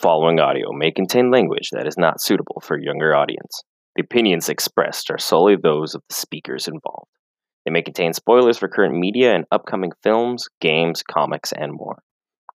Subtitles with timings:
[0.00, 3.62] following audio may contain language that is not suitable for a younger audience.
[3.96, 7.10] The opinions expressed are solely those of the speakers involved.
[7.64, 11.98] They may contain spoilers for current media and upcoming films, games, comics, and more.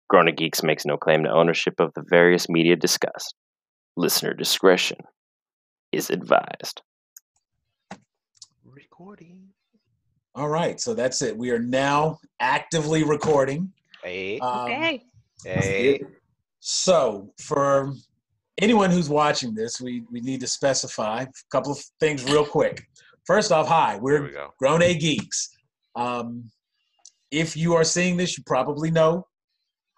[0.09, 3.35] Grown Geeks makes no claim to ownership of the various media discussed.
[3.97, 4.99] Listener discretion
[5.91, 6.83] is advised.
[8.65, 9.49] Recording.
[10.35, 11.37] All right, so that's it.
[11.37, 13.73] We are now actively recording.
[14.03, 14.39] Hey.
[14.39, 15.03] Um, Okay.
[15.45, 16.01] hey.
[16.65, 17.93] So, for
[18.61, 22.87] anyone who's watching this, we, we need to specify a couple of things real quick.
[23.27, 24.37] First off, hi, we're we.
[24.61, 25.49] Grown A Geeks.
[25.97, 26.49] Um,
[27.33, 29.27] if you are seeing this, you probably know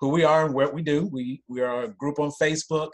[0.01, 1.07] who we are and what we do.
[1.13, 2.89] We, we are a group on Facebook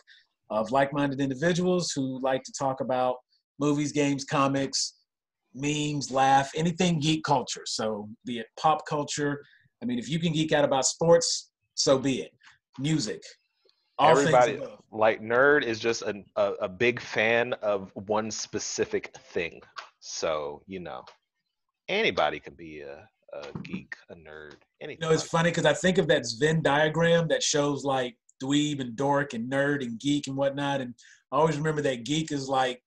[0.50, 3.18] of like minded individuals who like to talk about
[3.60, 4.94] movies, games, comics,
[5.54, 7.62] memes, laugh, anything geek culture.
[7.66, 9.40] So, be it pop culture.
[9.80, 12.32] I mean, if you can geek out about sports, so be it.
[12.80, 13.22] Music.
[14.00, 14.58] All Everybody,
[14.90, 19.60] like nerd, is just a, a a big fan of one specific thing.
[20.00, 21.04] So you know,
[21.88, 25.02] anybody can be a, a geek, a nerd, anything.
[25.02, 28.16] You know, it's like funny because I think of that Venn diagram that shows like
[28.42, 30.80] dweeb and dork and nerd and geek and whatnot.
[30.80, 30.94] And
[31.30, 32.82] I always remember that geek is like,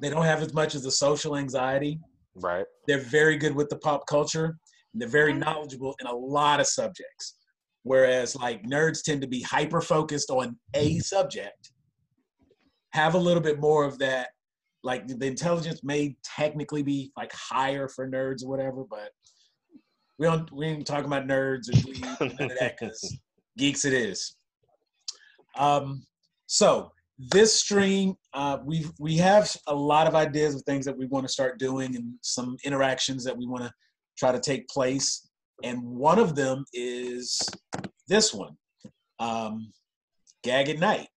[0.00, 2.00] they don't have as much as the social anxiety.
[2.34, 2.66] right.
[2.86, 4.56] They're very good with the pop culture
[4.92, 5.40] and they're very mm-hmm.
[5.40, 7.36] knowledgeable in a lot of subjects.
[7.84, 11.70] Whereas like nerds tend to be hyper focused on a subject,
[12.92, 14.28] have a little bit more of that.
[14.82, 19.10] Like the intelligence may technically be like higher for nerds or whatever, but
[20.18, 23.18] we don't we ain't talking about nerds or none of that because
[23.58, 24.36] geeks it is.
[25.56, 26.04] Um,
[26.46, 31.06] so this stream, uh, we we have a lot of ideas of things that we
[31.06, 33.72] want to start doing and some interactions that we want to
[34.18, 35.28] try to take place.
[35.64, 37.40] And one of them is
[38.06, 38.56] this one,
[39.18, 39.72] um,
[40.42, 41.08] Gag at Night,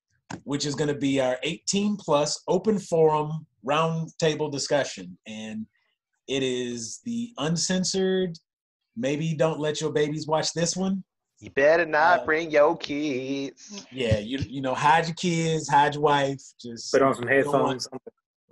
[0.43, 5.17] which is going to be our 18 plus open forum roundtable discussion.
[5.27, 5.65] And
[6.27, 8.37] it is the uncensored,
[8.95, 11.03] maybe don't let your babies watch this one.
[11.39, 13.86] You better not Uh, bring your kids.
[13.91, 16.41] Yeah, you you know, hide your kids, hide your wife.
[16.59, 17.87] Just Put on some you don't want- headphones.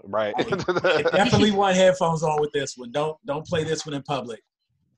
[0.04, 0.36] Right.
[0.48, 2.92] You definitely want headphones on with this one.
[2.92, 4.42] Don't don't play this one in public,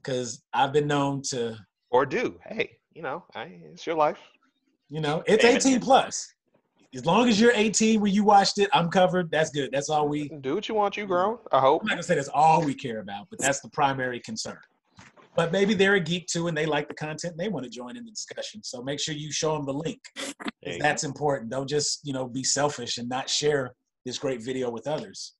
[0.04, 1.58] because I've been known to.
[1.92, 2.38] or do.
[2.46, 4.20] Hey, you know, I, it's your life.
[4.90, 6.28] You know, it's 18 plus.
[6.96, 9.30] As long as you're 18 when you watched it, I'm covered.
[9.30, 9.70] That's good.
[9.72, 10.30] That's all we.
[10.42, 10.96] Do what you want.
[10.98, 11.38] You grown.
[11.52, 11.82] I hope.
[11.82, 14.58] I'm not gonna say that's all we care about, but that's the primary concern.
[15.36, 17.70] But maybe they're a geek too, and they like the content, and they want to
[17.70, 18.64] join in the discussion.
[18.64, 20.00] So make sure you show them the link.
[20.16, 21.52] There 'cause you That's important.
[21.52, 23.74] Don't just you know be selfish and not share
[24.06, 25.34] this great video with others.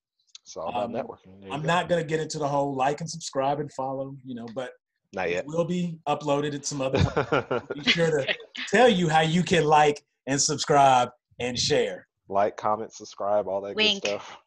[0.48, 1.52] It's all about um, networking.
[1.52, 1.68] I'm go.
[1.68, 4.72] not gonna get into the whole like and subscribe and follow, you know, but
[5.14, 5.46] Not it yet.
[5.46, 7.64] will be uploaded at some other point.
[7.76, 8.34] Be sure to
[8.70, 11.10] tell you how you can like and subscribe
[11.42, 12.08] and share.
[12.30, 14.04] like, comment, subscribe, all that Wink.
[14.04, 14.38] good stuff.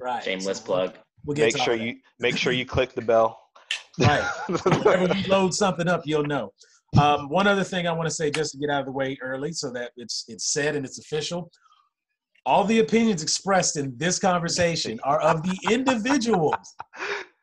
[0.00, 0.22] Right.
[0.24, 0.94] Shameless So plug.
[1.26, 3.38] We'll get Make to sure you make sure you click the bell.
[4.00, 4.24] Right.
[4.48, 6.50] Whenever we load something up, you'll know.
[6.98, 9.18] Um, one other thing I want to say, just to get out of the way
[9.20, 11.50] early, so that it's it's said and it's official.
[12.44, 16.74] All the opinions expressed in this conversation are of the individuals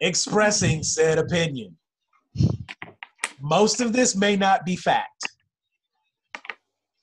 [0.02, 1.78] expressing said opinion.
[3.42, 5.24] Most of this may not be fact,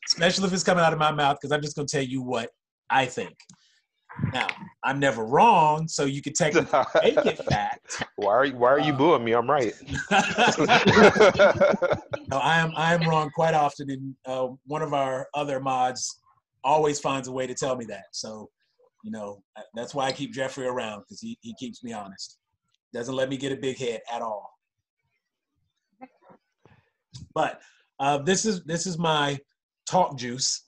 [0.08, 2.20] especially if it's coming out of my mouth, because I'm just going to tell you
[2.20, 2.50] what
[2.90, 3.34] I think.
[4.32, 4.46] Now,
[4.84, 8.02] I'm never wrong, so you can technically make it fact.
[8.16, 9.32] why are you Why are you Uh, booing me?
[9.32, 9.72] I'm right.
[12.28, 16.20] No, I am I am wrong quite often, and uh, one of our other mods
[16.66, 18.06] always finds a way to tell me that.
[18.12, 18.50] So,
[19.04, 19.42] you know,
[19.74, 22.38] that's why I keep Jeffrey around because he, he keeps me honest.
[22.92, 24.50] Doesn't let me get a big head at all.
[27.34, 27.60] But
[28.00, 29.38] uh, this is this is my
[29.88, 30.64] talk juice.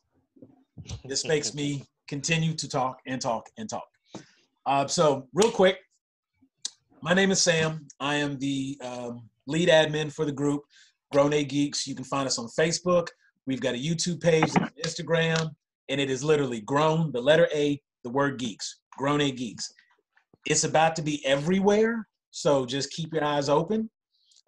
[1.04, 3.86] This makes me continue to talk and talk and talk.
[4.66, 5.78] Uh, so, real quick,
[7.02, 7.86] my name is Sam.
[8.00, 10.62] I am the um, lead admin for the group.
[11.12, 11.86] Grown A Geeks.
[11.86, 13.08] You can find us on Facebook.
[13.46, 14.50] We've got a YouTube page,
[14.84, 15.50] Instagram,
[15.88, 18.80] and it is literally grown, the letter A, the word geeks.
[18.98, 19.72] Grown A Geeks.
[20.46, 23.88] It's about to be everywhere, so just keep your eyes open.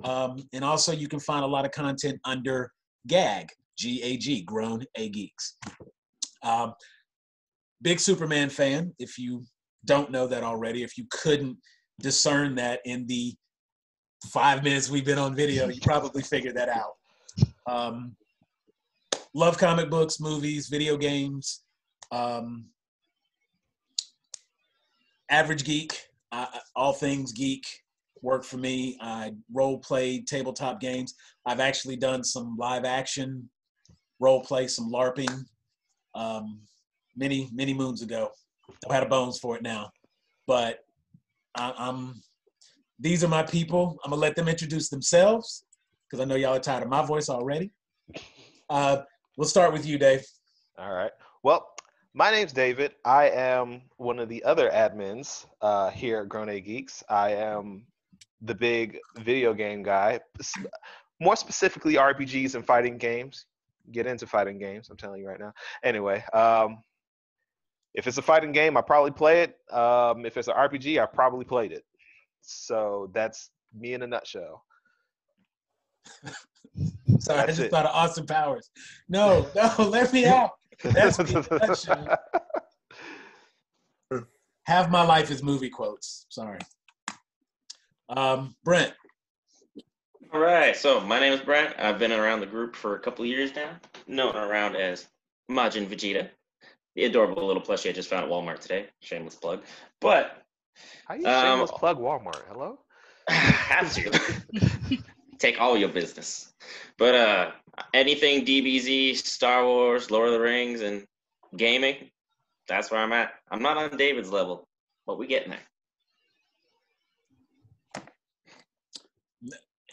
[0.05, 2.73] Um, and also, you can find a lot of content under
[3.07, 3.49] GAG,
[3.79, 5.57] G A G, Grown A Geeks.
[6.43, 6.75] Um,
[7.81, 8.93] big Superman fan.
[8.99, 9.45] If you
[9.85, 11.57] don't know that already, if you couldn't
[12.01, 13.35] discern that in the
[14.33, 16.93] five minutes we've been on video, you probably figured that out.
[17.67, 18.17] Um,
[19.35, 21.63] love comic books, movies, video games.
[22.13, 22.67] Um,
[25.31, 25.99] average geek,
[26.33, 27.65] uh, all things geek
[28.23, 28.99] work for me.
[29.01, 31.15] I role play tabletop games.
[31.47, 33.49] I've actually done some live action
[34.19, 35.45] role play, some LARPing
[36.15, 36.61] um,
[37.17, 38.31] many many moons ago.
[38.83, 39.91] Don't have the bones for it now,
[40.47, 40.81] but
[41.55, 42.21] I, I'm.
[42.99, 43.99] These are my people.
[44.05, 45.65] I'm gonna let them introduce themselves
[46.05, 47.73] because I know y'all are tired of my voice already.
[48.69, 48.99] Uh,
[49.41, 50.23] we'll start with you, Dave.
[50.79, 51.13] All right.
[51.43, 51.67] Well,
[52.13, 52.93] my name's David.
[53.07, 57.03] I am one of the other admins uh, here at Grown A Geeks.
[57.09, 57.87] I am
[58.43, 60.21] the big video game guy,
[61.21, 63.47] more specifically RPGs and fighting games.
[63.93, 65.55] Get into fighting games, I'm telling you right now.
[65.83, 66.83] Anyway, um,
[67.95, 69.57] if it's a fighting game, I probably play it.
[69.75, 71.87] Um, if it's an RPG, I probably played it.
[72.43, 74.67] So that's me in a nutshell.
[77.19, 77.71] Sorry, I just it.
[77.71, 78.71] thought of Austin Powers.
[79.09, 80.53] No, no, let me out.
[80.83, 81.35] That's me
[84.11, 84.25] in.
[84.65, 86.27] Half my life is movie quotes.
[86.29, 86.59] Sorry.
[88.09, 88.93] Um, Brent.
[90.33, 91.75] All right, so my name is Brent.
[91.79, 93.71] I've been around the group for a couple of years now,
[94.07, 95.09] known around as
[95.51, 96.29] Majin Vegeta,
[96.95, 98.87] the adorable little plushie I just found at Walmart today.
[99.01, 99.65] Shameless plug.
[100.01, 100.43] But
[101.07, 102.43] How you Um, shameless plug Walmart?
[102.49, 102.79] Hello?
[103.29, 104.99] have to
[105.41, 106.53] take all your business.
[106.99, 107.51] But uh
[107.95, 111.05] anything DBZ, Star Wars, Lord of the Rings, and
[111.57, 112.11] gaming,
[112.69, 113.33] that's where I'm at.
[113.51, 114.69] I'm not on David's level,
[115.07, 115.61] but we getting there.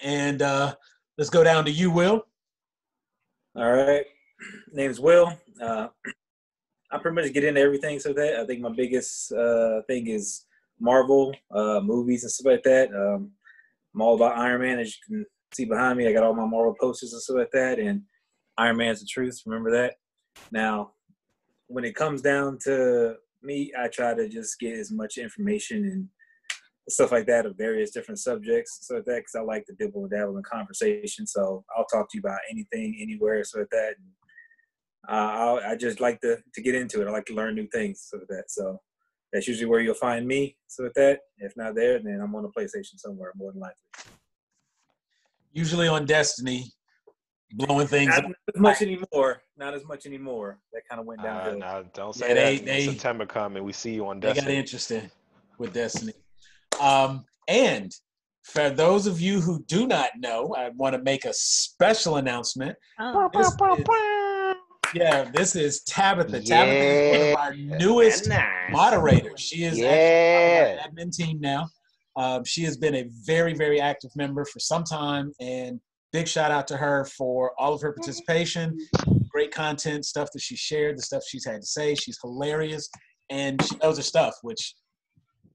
[0.04, 0.76] And uh,
[1.18, 2.24] let's go down to you, Will.
[3.56, 4.06] All right.
[4.72, 5.34] Name's Will.
[5.60, 5.88] Uh,
[6.92, 8.00] I pretty much get into everything.
[8.00, 10.46] So that I think my biggest uh, thing is
[10.80, 12.94] Marvel uh, movies and stuff like that.
[12.94, 13.32] Um,
[13.96, 16.08] I'm all about Iron Man, as you can see behind me.
[16.08, 17.80] I got all my Marvel posters and stuff like that.
[17.80, 18.02] And
[18.58, 19.42] Iron Man's the truth.
[19.46, 19.96] Remember that.
[20.52, 20.92] Now,
[21.68, 26.08] when it comes down to me, I try to just get as much information and
[26.90, 30.04] stuff like that of various different subjects, so like that because I like to dibble
[30.04, 31.28] and dabble in conversation.
[31.28, 33.96] So I'll talk to you about anything, anywhere, so like that.
[33.98, 34.08] And,
[35.10, 37.08] uh, I just like to to get into it.
[37.08, 38.46] I like to learn new things, so like that.
[38.48, 38.80] So
[39.34, 40.58] that's usually where you'll find me.
[40.68, 44.07] So with that, if not there, then I'm on a PlayStation somewhere, more than likely.
[45.58, 46.72] Usually on Destiny,
[47.54, 48.32] blowing things Not up.
[48.54, 49.42] as much anymore.
[49.58, 50.60] Not as much anymore.
[50.72, 51.58] That kind of went Uh, downhill.
[51.58, 52.44] no, don't say Yeah, that.
[52.44, 54.34] they- they- September come and we see you on Destiny.
[54.34, 54.60] They got Destiny.
[54.60, 55.12] interesting
[55.58, 56.14] with Destiny.
[56.80, 57.92] Um, and
[58.44, 62.78] for those of you who do not know, I want to make a special announcement.
[63.00, 63.56] Oh, This is-
[64.94, 66.40] yeah, this is Tabitha.
[66.40, 68.46] Tabitha is one of our newest Nice.
[68.72, 69.40] moderators.
[69.42, 69.88] She is Yeah.
[69.88, 71.68] actually part of our admin team now.
[72.18, 75.80] Um, she has been a very, very active member for some time, and
[76.12, 78.76] big shout out to her for all of her participation,
[79.30, 81.94] great content, stuff that she shared, the stuff she's had to say.
[81.94, 82.90] She's hilarious,
[83.30, 84.74] and she knows her stuff, which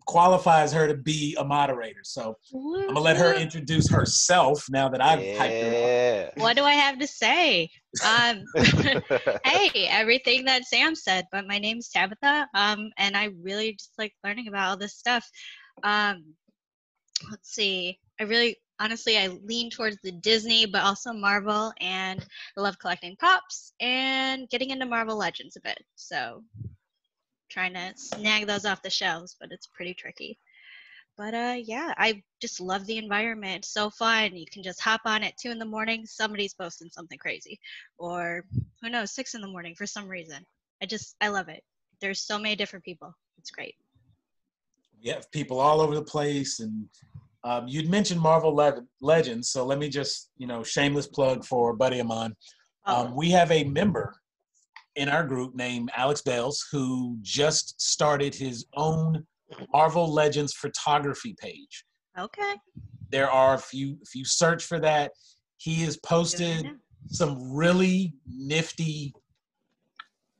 [0.06, 2.00] qualifies her to be a moderator.
[2.04, 6.32] So I'm gonna let her introduce herself now that I've hyped her up.
[6.36, 7.70] What do I have to say?
[8.04, 8.44] Um,
[9.44, 14.12] hey, everything that Sam said, but my name's Tabitha, um, and I really just like
[14.24, 15.28] learning about all this stuff.
[15.82, 16.24] Um,
[17.30, 22.24] let's see, I really, honestly, I lean towards the Disney, but also Marvel, and
[22.56, 25.82] I love collecting pops and getting into Marvel Legends a bit.
[25.96, 26.42] So,
[27.50, 30.38] trying to snag those off the shelves, but it's pretty tricky.
[31.16, 33.58] But uh, yeah, I just love the environment.
[33.58, 34.34] It's so fun.
[34.34, 36.06] You can just hop on at two in the morning.
[36.06, 37.60] Somebody's posting something crazy,
[37.98, 38.44] or
[38.80, 40.44] who knows, six in the morning for some reason.
[40.82, 41.62] I just I love it.
[42.00, 43.14] There's so many different people.
[43.38, 43.74] It's great.
[45.06, 46.88] Have people all over the place, and
[47.44, 51.70] um, you'd mentioned Marvel Le- Legends, so let me just, you know, shameless plug for
[51.70, 52.34] a buddy of mine.
[52.86, 54.14] Oh, Um, we have a member
[54.96, 59.26] in our group named Alex Bales who just started his own
[59.72, 61.84] Marvel Legends photography page.
[62.18, 62.54] okay.
[63.10, 65.12] There are, if you if you search for that,
[65.58, 66.66] he has posted
[67.08, 69.12] some really nifty,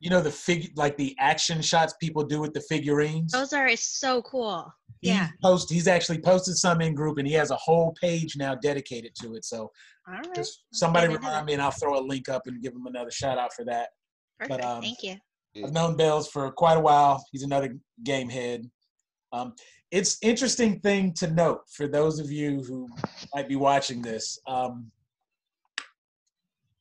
[0.03, 3.31] you know, the fig like the action shots people do with the figurines.
[3.31, 4.71] Those are so cool.
[5.01, 5.29] He Yeah.
[5.41, 9.15] post he's actually posted some in group and he has a whole page now dedicated
[9.21, 9.45] to it.
[9.45, 9.71] So
[10.09, 10.35] All right.
[10.35, 12.87] just somebody get into remind me and I'll throw a link up and give him
[12.87, 13.91] another shout out for that.
[14.41, 14.65] Perfect.
[14.65, 15.19] um, Thank you.
[15.65, 17.25] I've known Bells for quite a while.
[17.31, 18.69] He's another game head.
[19.33, 19.55] Um,
[19.93, 22.89] it's interesting thing to note for those of you who
[23.33, 24.37] might be watching this.
[24.49, 24.91] Um,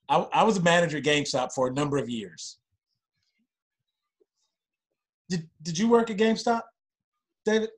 [0.09, 2.57] I, I was a manager at GameStop for a number of years.
[5.31, 6.61] Did Did you work at GameStop,
[7.45, 7.69] David?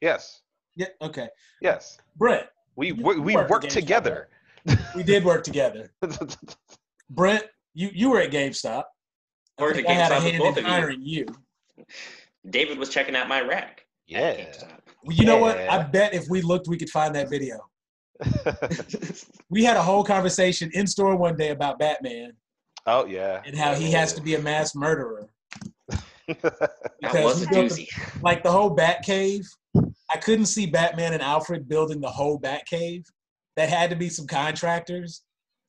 [0.00, 0.40] yes.
[0.76, 0.86] Yeah.
[1.02, 1.28] Okay.
[1.60, 1.98] Yes.
[2.16, 4.28] Brent, We we, we worked at together.
[4.94, 5.90] we did work together.
[7.10, 8.84] Brent, you you were at GameStop.
[9.58, 10.76] I Worked think at I had a GameStop with hand both in of you.
[10.76, 11.26] hiring you.
[12.50, 13.86] David was checking out my rack.
[14.06, 14.46] yeah.
[15.04, 15.58] Well, you know what?
[15.58, 17.58] I bet if we looked, we could find that video.
[19.48, 22.32] We had a whole conversation in store one day about Batman,
[22.86, 23.42] Oh yeah.
[23.46, 25.28] and how he has to be a mass murderer.
[26.42, 27.88] That Because was a built the-
[28.22, 29.46] like the whole Batcave.
[30.10, 33.04] I couldn't see Batman and Alfred building the whole Batcave.
[33.56, 35.22] That had to be some contractors.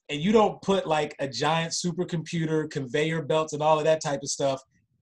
[0.10, 4.22] And you don't put like a giant supercomputer, conveyor belts, and all of that type
[4.24, 4.62] of stuff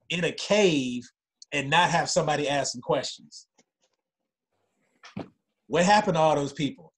[0.10, 1.04] in a cave
[1.52, 3.48] and not have somebody ask some questions.
[5.68, 6.92] What happened to all those people?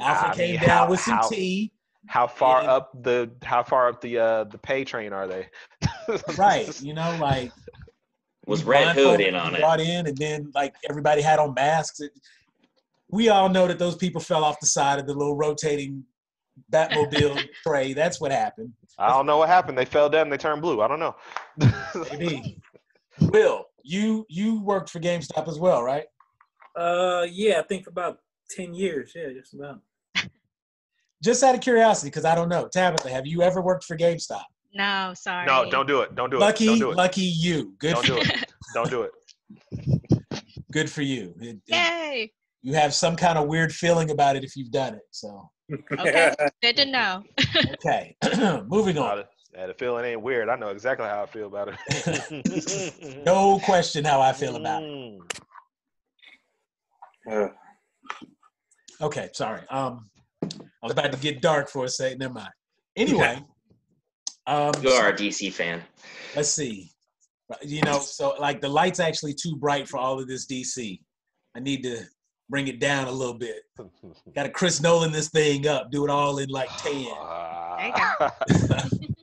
[0.00, 1.72] Alfred I came mean, down how- with some how- tea.
[2.06, 5.48] How far And- up the how far up the uh the pay train are they?
[6.38, 6.80] Right.
[6.82, 7.52] You know, like
[8.46, 9.60] Was Red Hood in on we it?
[9.60, 12.00] Brought in, and then like everybody had on masks.
[12.00, 12.12] It-
[13.10, 16.04] we all know that those people fell off the side of the little rotating
[16.72, 17.92] Batmobile tray.
[17.92, 18.72] That's what happened.
[18.98, 19.78] I don't know what happened.
[19.78, 20.30] They fell down.
[20.30, 20.80] They turned blue.
[20.82, 21.14] I don't know.
[22.10, 22.60] Maybe.
[23.20, 26.04] Will, you you worked for GameStop as well, right?
[26.76, 28.18] Uh, yeah, I think for about
[28.50, 29.12] ten years.
[29.14, 29.80] Yeah, just about.
[31.22, 32.68] Just out of curiosity, because I don't know.
[32.68, 34.42] Tabitha, have you ever worked for GameStop?
[34.74, 35.46] No, sorry.
[35.46, 36.14] no, don't do it.
[36.16, 36.40] Don't do it.
[36.40, 36.96] Lucky, Don't it.
[36.96, 37.74] lucky you.
[37.78, 38.44] Good, Don't for, do it.
[38.74, 39.12] Don't do it.
[40.72, 41.34] good for you.
[41.40, 42.32] It- it- Yay.
[42.62, 45.02] you have some kind of weird feeling about it if you've done it.
[45.10, 45.48] So,
[45.98, 46.34] Okay.
[46.62, 47.22] Good to know.
[47.74, 48.16] okay,
[48.66, 49.08] moving on.
[49.10, 50.48] had a- I had a feeling ain't weird.
[50.48, 53.24] I know exactly how I feel about it.
[53.24, 54.90] No question how I feel about it.
[54.90, 55.18] Mm.
[57.30, 57.48] Uh,
[59.00, 59.62] Okay, sorry.
[59.70, 60.10] Um,
[60.42, 60.48] I
[60.82, 62.18] was about to get dark for a second.
[62.18, 62.50] Never mind.
[62.96, 63.42] Anyway,
[64.46, 65.82] um, You are a DC fan.
[66.34, 66.90] let's see.
[67.62, 71.00] You know, so like the light's actually too bright for all of this DC.
[71.54, 72.00] I need to
[72.48, 73.62] bring it down a little bit.
[74.34, 75.90] Got to Chris Nolan this thing up.
[75.90, 77.06] Do it all in like ten.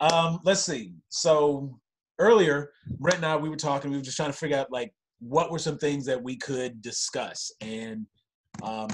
[0.00, 0.94] Um, let's see.
[1.08, 1.78] So
[2.18, 3.90] earlier, Brett and I, we were talking.
[3.90, 6.82] We were just trying to figure out like what were some things that we could
[6.82, 8.06] discuss, and
[8.62, 8.88] um,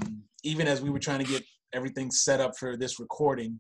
[0.45, 3.59] even as we were trying to get everything set up for this recording,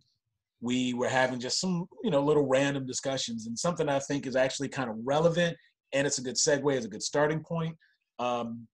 [0.62, 4.36] we were having just some you know little random discussions, and something I think is
[4.36, 5.56] actually kind of relevant,
[5.92, 7.76] and it's a good segue, it's a good starting point.
[8.18, 8.66] Um,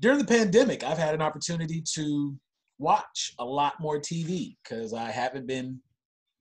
[0.00, 2.36] during the pandemic, I've had an opportunity to
[2.78, 5.80] watch a lot more TV because I haven't been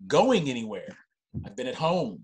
[0.08, 0.98] going anywhere.
[1.46, 2.24] I've been at home.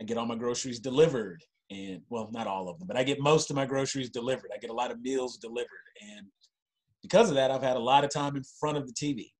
[0.00, 1.42] I get all my groceries delivered.
[1.70, 4.50] And well, not all of them, but I get most of my groceries delivered.
[4.54, 5.68] I get a lot of meals delivered.
[6.00, 6.26] And
[7.02, 9.32] because of that, I've had a lot of time in front of the TV.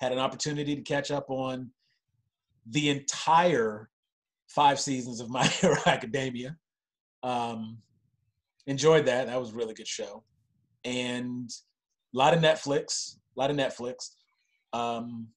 [0.00, 1.70] Had an opportunity to catch up on
[2.70, 3.88] the entire
[4.48, 6.56] five seasons of My Hero Academia.
[7.22, 7.78] Um,
[8.66, 9.26] enjoyed that.
[9.26, 10.24] That was a really good show.
[10.84, 11.50] And
[12.14, 14.10] a lot of Netflix, a lot of Netflix.
[14.72, 15.28] Um,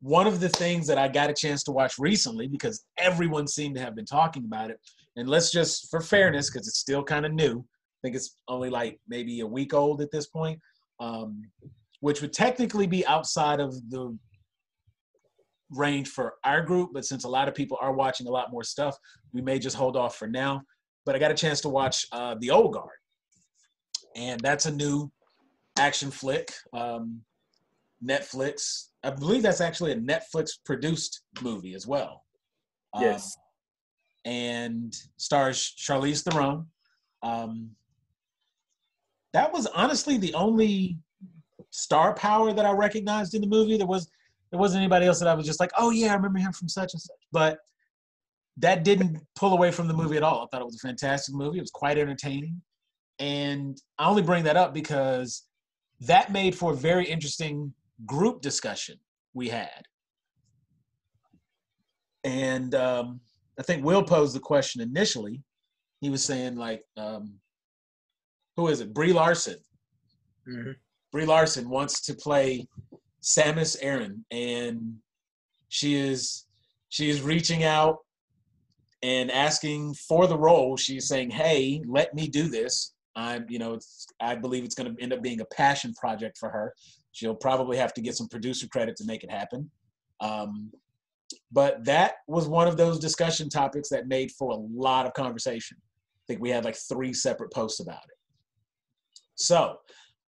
[0.00, 3.76] one of the things that I got a chance to watch recently because everyone seemed
[3.76, 4.78] to have been talking about it,
[5.16, 7.58] and let's just for fairness, because it's still kind of new.
[7.58, 10.60] I think it's only like maybe a week old at this point,
[11.00, 11.42] um,
[12.00, 14.16] which would technically be outside of the
[15.70, 16.90] range for our group.
[16.92, 18.96] But since a lot of people are watching a lot more stuff,
[19.32, 20.62] we may just hold off for now.
[21.04, 22.90] But I got a chance to watch uh, The Old Guard,
[24.16, 25.10] and that's a new
[25.78, 26.52] action flick.
[26.72, 27.22] Um,
[28.04, 28.88] Netflix.
[29.02, 32.24] I believe that's actually a Netflix produced movie as well.
[32.94, 33.36] Um, Yes.
[34.24, 36.66] and stars Charlize Theron.
[37.22, 37.70] Um,
[39.32, 40.98] that was honestly the only
[41.70, 43.76] star power that I recognized in the movie.
[43.76, 44.10] There was
[44.50, 46.68] there wasn't anybody else that I was just like, oh yeah, I remember him from
[46.68, 47.16] such and such.
[47.32, 47.58] But
[48.56, 50.42] that didn't pull away from the movie at all.
[50.42, 51.58] I thought it was a fantastic movie.
[51.58, 52.60] It was quite entertaining.
[53.18, 55.44] And I only bring that up because
[56.00, 57.72] that made for a very interesting
[58.06, 58.96] group discussion
[59.34, 59.82] we had.
[62.24, 63.20] And um,
[63.58, 65.42] I think Will posed the question initially.
[66.00, 67.34] He was saying, like, um,
[68.56, 68.94] who is it?
[68.94, 69.56] Brie Larson.
[70.48, 70.74] Mhm.
[71.12, 72.66] Brie Larson wants to play
[73.22, 74.96] Samus Aran, and
[75.68, 76.46] she is
[76.88, 77.98] she is reaching out
[79.02, 80.76] and asking for the role.
[80.76, 83.78] She's saying, "Hey, let me do this." I'm, you know,
[84.20, 86.72] I believe it's going to end up being a passion project for her.
[87.10, 89.68] She'll probably have to get some producer credit to make it happen.
[90.20, 90.70] Um,
[91.50, 95.76] but that was one of those discussion topics that made for a lot of conversation.
[95.80, 98.16] I think we had like three separate posts about it.
[99.34, 99.78] So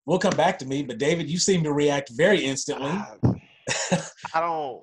[0.08, 2.90] we'll come back to me, but David, you seem to react very instantly.
[2.90, 4.82] I don't.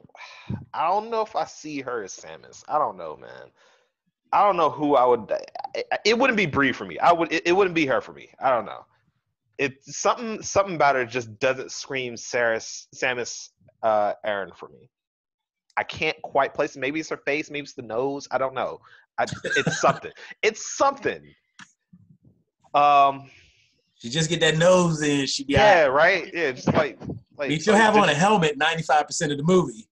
[0.74, 2.64] I don't know if I see her as Samus.
[2.68, 3.50] I don't know, man.
[4.32, 5.32] I don't know who I would.
[5.74, 7.00] It, it wouldn't be Brie for me.
[7.00, 7.34] I would.
[7.34, 8.30] It, it wouldn't be her for me.
[8.40, 8.86] I don't know.
[9.58, 10.44] It's something.
[10.44, 12.86] Something about her just doesn't scream Samus.
[12.96, 13.50] Samus
[13.82, 14.92] uh, Aran for me.
[15.76, 16.80] I can't quite place it.
[16.80, 17.50] Maybe it's her face.
[17.50, 18.28] Maybe it's the nose.
[18.30, 18.80] I don't know.
[19.18, 20.12] I, it's something.
[20.44, 21.24] It's something.
[22.76, 23.32] Um.
[24.06, 25.86] She just get that nose in, she be Yeah.
[25.88, 25.94] out.
[25.94, 26.32] Right.
[26.32, 26.52] Yeah.
[26.52, 26.96] Just like.
[27.02, 27.08] I
[27.38, 27.50] Like.
[27.50, 29.90] mean, she'll like have on a helmet 95% of the movie.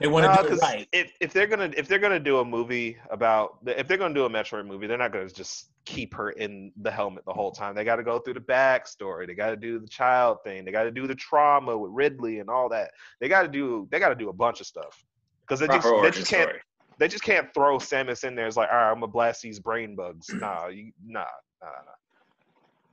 [0.00, 0.88] They want to Nah, do it 'cause right.
[0.90, 4.24] if if they're gonna if they're gonna do a movie about if they're gonna do
[4.24, 7.76] a Metroid movie, they're not gonna just keep her in the helmet the whole time.
[7.76, 9.28] They got to go through the backstory.
[9.28, 10.64] They got to do the child thing.
[10.64, 12.90] They got to do the trauma with Ridley and all that.
[13.20, 15.04] They got to do they got to do a bunch of stuff
[15.46, 16.60] because they just Proper they just can't story.
[16.98, 18.48] they just can't throw Samus in there.
[18.48, 20.26] It's like all right, I'm gonna blast these brain bugs.
[20.34, 21.20] Nah, you nah
[21.62, 21.92] nah nah.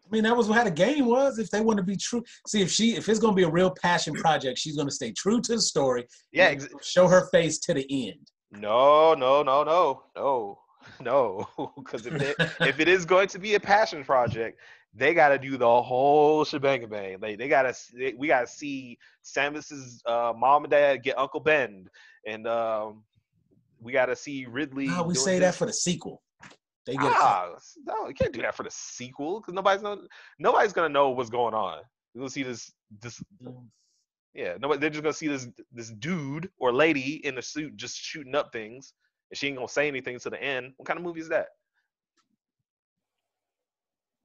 [0.09, 1.37] I mean, that was how the game was.
[1.37, 3.69] If they want to be true, see if she if it's gonna be a real
[3.69, 6.07] passion project, she's gonna stay true to the story.
[6.31, 8.31] Yeah, ex- show her face to the end.
[8.51, 10.59] No, no, no, no, no,
[11.01, 11.47] no.
[11.77, 14.59] Because if it, if it is going to be a passion project,
[14.95, 17.19] they got to do the whole shebang bang.
[17.19, 21.39] They they got to we got to see Samus's uh, mom and dad get Uncle
[21.39, 21.87] Ben,
[22.25, 23.03] and um,
[23.79, 24.87] we got to see Ridley.
[24.87, 26.23] No, we say that for the sequel.
[26.85, 27.49] They get a Ah,
[27.85, 30.01] no, you can't do that for the sequel because nobody's gonna
[30.39, 31.79] nobody's gonna know what's going on.
[32.13, 32.71] You're gonna see this
[33.01, 33.21] this
[34.33, 37.97] yeah, nobody they're just gonna see this this dude or lady in a suit just
[37.97, 38.93] shooting up things,
[39.29, 40.73] and she ain't gonna say anything to the end.
[40.77, 41.47] What kind of movie is that?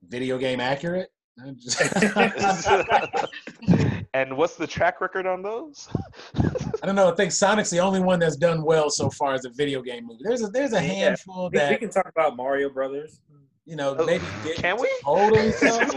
[0.08, 1.10] video game accurate.
[4.14, 5.88] I'm just- and what's the track record on those?
[6.82, 7.10] I don't know.
[7.10, 10.06] I think Sonic's the only one that's done well so far as a video game
[10.06, 10.20] movie.
[10.24, 10.80] There's a there's a Yeah.
[10.80, 13.20] handful We, we can talk about Mario Brothers.
[13.66, 14.88] you know Oh, maybe didn't Can we?
[15.04, 15.94] totally suck.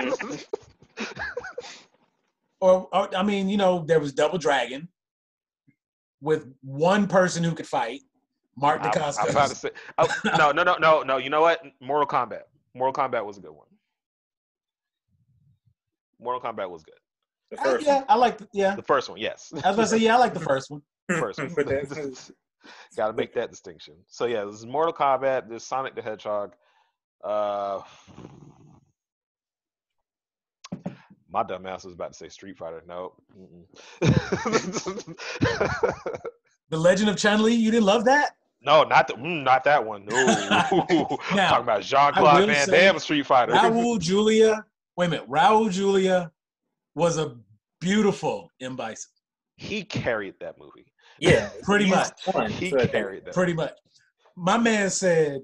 [2.60, 4.88] or, or I mean, you know, there was Double Dragon
[6.22, 8.02] with one person who could fight,
[8.56, 9.20] Mark I, DeCosta.
[9.22, 9.70] I'm about to say,
[10.00, 10.08] oh,
[10.38, 11.18] no, no, no, no, no.
[11.18, 11.62] You know what?
[11.80, 12.42] Mortal Kombat.
[12.74, 13.68] Mortal Kombat was a good one.
[16.20, 16.96] Mortal Kombat was good.
[17.52, 18.38] The I- first yeah, I like.
[18.38, 19.52] The, yeah, The first one, yes.
[19.64, 20.82] I was gonna say yeah, I like the first one.
[21.08, 21.20] one.
[21.20, 21.50] first one.
[22.98, 23.94] Got to make that distinction.
[24.08, 25.48] So yeah, this is Mortal Kombat.
[25.48, 26.54] There's Sonic the Hedgehog.
[27.24, 27.80] Uh,
[31.30, 32.84] my dumb ass was about to say Street Fighter.
[32.88, 33.14] No.
[36.70, 37.54] The Legend of Chun Li.
[37.54, 38.32] You didn't love that?
[38.62, 40.06] no, not the, mm, not that one.
[40.06, 40.26] No.
[40.26, 43.54] Now, Talking about Jean Claude will Van say Damme Street Fighter.
[43.54, 44.66] Raul Julia.
[44.98, 45.30] Wait a minute.
[45.30, 46.32] Raul Julia
[46.98, 47.36] was a
[47.80, 49.12] beautiful M Bison.
[49.56, 50.92] he carried that movie.
[51.20, 52.10] yeah, Pretty much.
[52.32, 53.34] one, He so carried that.
[53.36, 53.74] Pretty much.
[54.36, 55.42] My man said,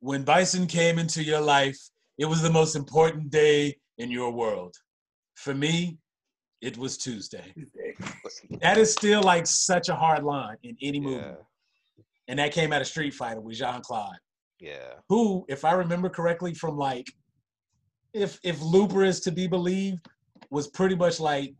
[0.00, 1.78] when Bison came into your life,
[2.18, 4.74] it was the most important day in your world.
[5.36, 5.98] For me,
[6.60, 7.54] it was Tuesday.
[8.60, 11.16] That is still like such a hard line in any movie.
[11.16, 11.34] Yeah.
[12.28, 14.18] And that came out of Street Fighter with Jean Claude,
[14.60, 14.94] Yeah.
[15.08, 17.06] who, if I remember correctly, from like,
[18.18, 20.06] if if Looper is to be believed,
[20.50, 21.54] was pretty much like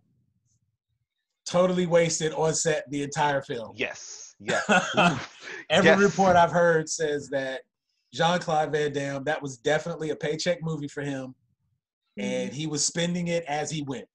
[1.47, 3.73] totally wasted on set the entire film.
[3.75, 4.35] Yes.
[4.40, 4.64] Yes.
[5.71, 5.99] Every Yes.
[5.99, 7.62] report I've heard says that
[8.12, 11.35] Jean Claude Van Damme, that was definitely a paycheck movie for him,
[12.16, 14.07] and he was spending it as he went.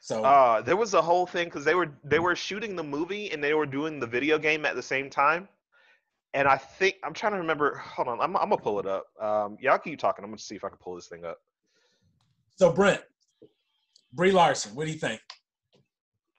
[0.00, 3.30] So Uh, there was a whole thing because they were they were shooting the movie
[3.30, 5.48] and they were doing the video game at the same time.
[6.34, 7.76] And I think I'm trying to remember.
[7.76, 9.06] Hold on, I'm, I'm gonna pull it up.
[9.20, 10.24] Um, y'all keep talking.
[10.24, 11.38] I'm gonna see if I can pull this thing up.
[12.56, 13.00] so Brent,
[14.12, 15.20] Brie Larson, what do you think?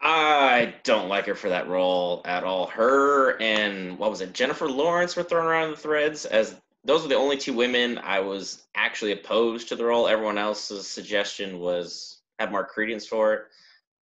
[0.02, 2.68] I don't like her for that role at all.
[2.68, 7.02] Her and what was it, Jennifer Lawrence were thrown around in the threads as those
[7.02, 10.08] were the only two women I was actually opposed to the role.
[10.08, 13.42] Everyone else's suggestion was have more credence for it.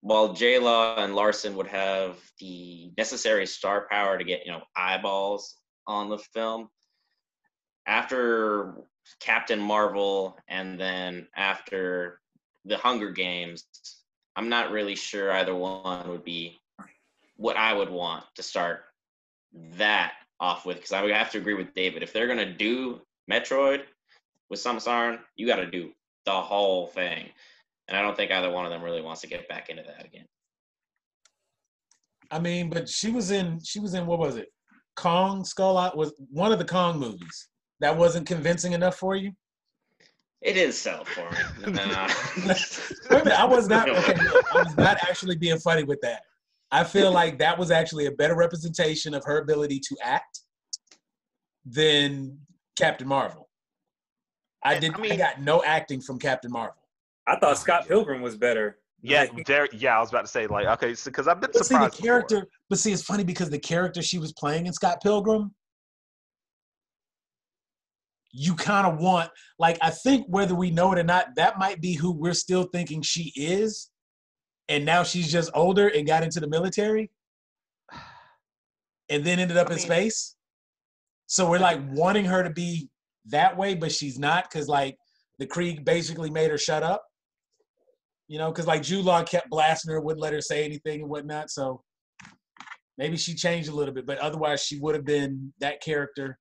[0.01, 4.61] While J Law and Larson would have the necessary star power to get, you know,
[4.75, 5.55] eyeballs
[5.87, 6.69] on the film.
[7.85, 8.75] After
[9.19, 12.19] Captain Marvel and then after
[12.65, 13.65] the Hunger Games,
[14.35, 16.59] I'm not really sure either one would be
[17.37, 18.83] what I would want to start
[19.77, 22.03] that off with because I would have to agree with David.
[22.03, 23.83] If they're gonna do Metroid
[24.49, 25.91] with Samus Aran, you got to do
[26.25, 27.29] the whole thing,
[27.87, 30.05] and I don't think either one of them really wants to get back into that
[30.05, 30.25] again.
[32.29, 34.49] I mean, but she was in she was in what was it?
[34.97, 37.47] Kong Skull Out was one of the Kong movies.
[37.79, 39.31] That wasn't convincing enough for you?
[40.41, 41.71] It is sell for me.
[41.73, 42.07] Nah.
[42.45, 42.57] Wait
[43.09, 44.13] a minute, I was not okay.
[44.53, 46.21] I was not actually being funny with that.
[46.71, 50.41] I feel like that was actually a better representation of her ability to act
[51.65, 52.37] than
[52.77, 53.49] Captain Marvel.
[54.63, 54.93] I did.
[54.93, 56.75] I, I mean- got no acting from Captain Marvel.
[57.27, 58.77] I thought Scott Pilgrim was better.
[59.01, 59.67] Yeah, Like- there.
[59.73, 61.91] Yeah, I was about to say like, okay, because I've been But see, the surprised.
[61.97, 62.05] before.
[62.05, 62.47] character.
[62.69, 65.53] But see, it's funny because the character she was playing in Scott Pilgrim,
[68.31, 69.29] you kind of want.
[69.59, 72.63] Like, I think whether we know it or not, that might be who we're still
[72.73, 73.89] thinking she is,
[74.67, 77.11] and now she's just older and got into the military,
[79.09, 80.35] and then ended up I in mean- space.
[81.27, 82.89] So we're like wanting her to be
[83.25, 84.97] that way, but she's not because like
[85.39, 87.03] the Kree basically made her shut up.
[88.27, 91.09] You know, because like Jude Law kept blasting her, wouldn't let her say anything and
[91.09, 91.49] whatnot.
[91.49, 91.81] So
[92.97, 96.37] maybe she changed a little bit, but otherwise she would have been that character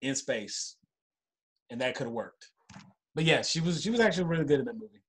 [0.00, 0.76] in space,
[1.70, 2.50] and that could have worked.
[3.14, 5.02] But yeah, she was she was actually really good in that movie.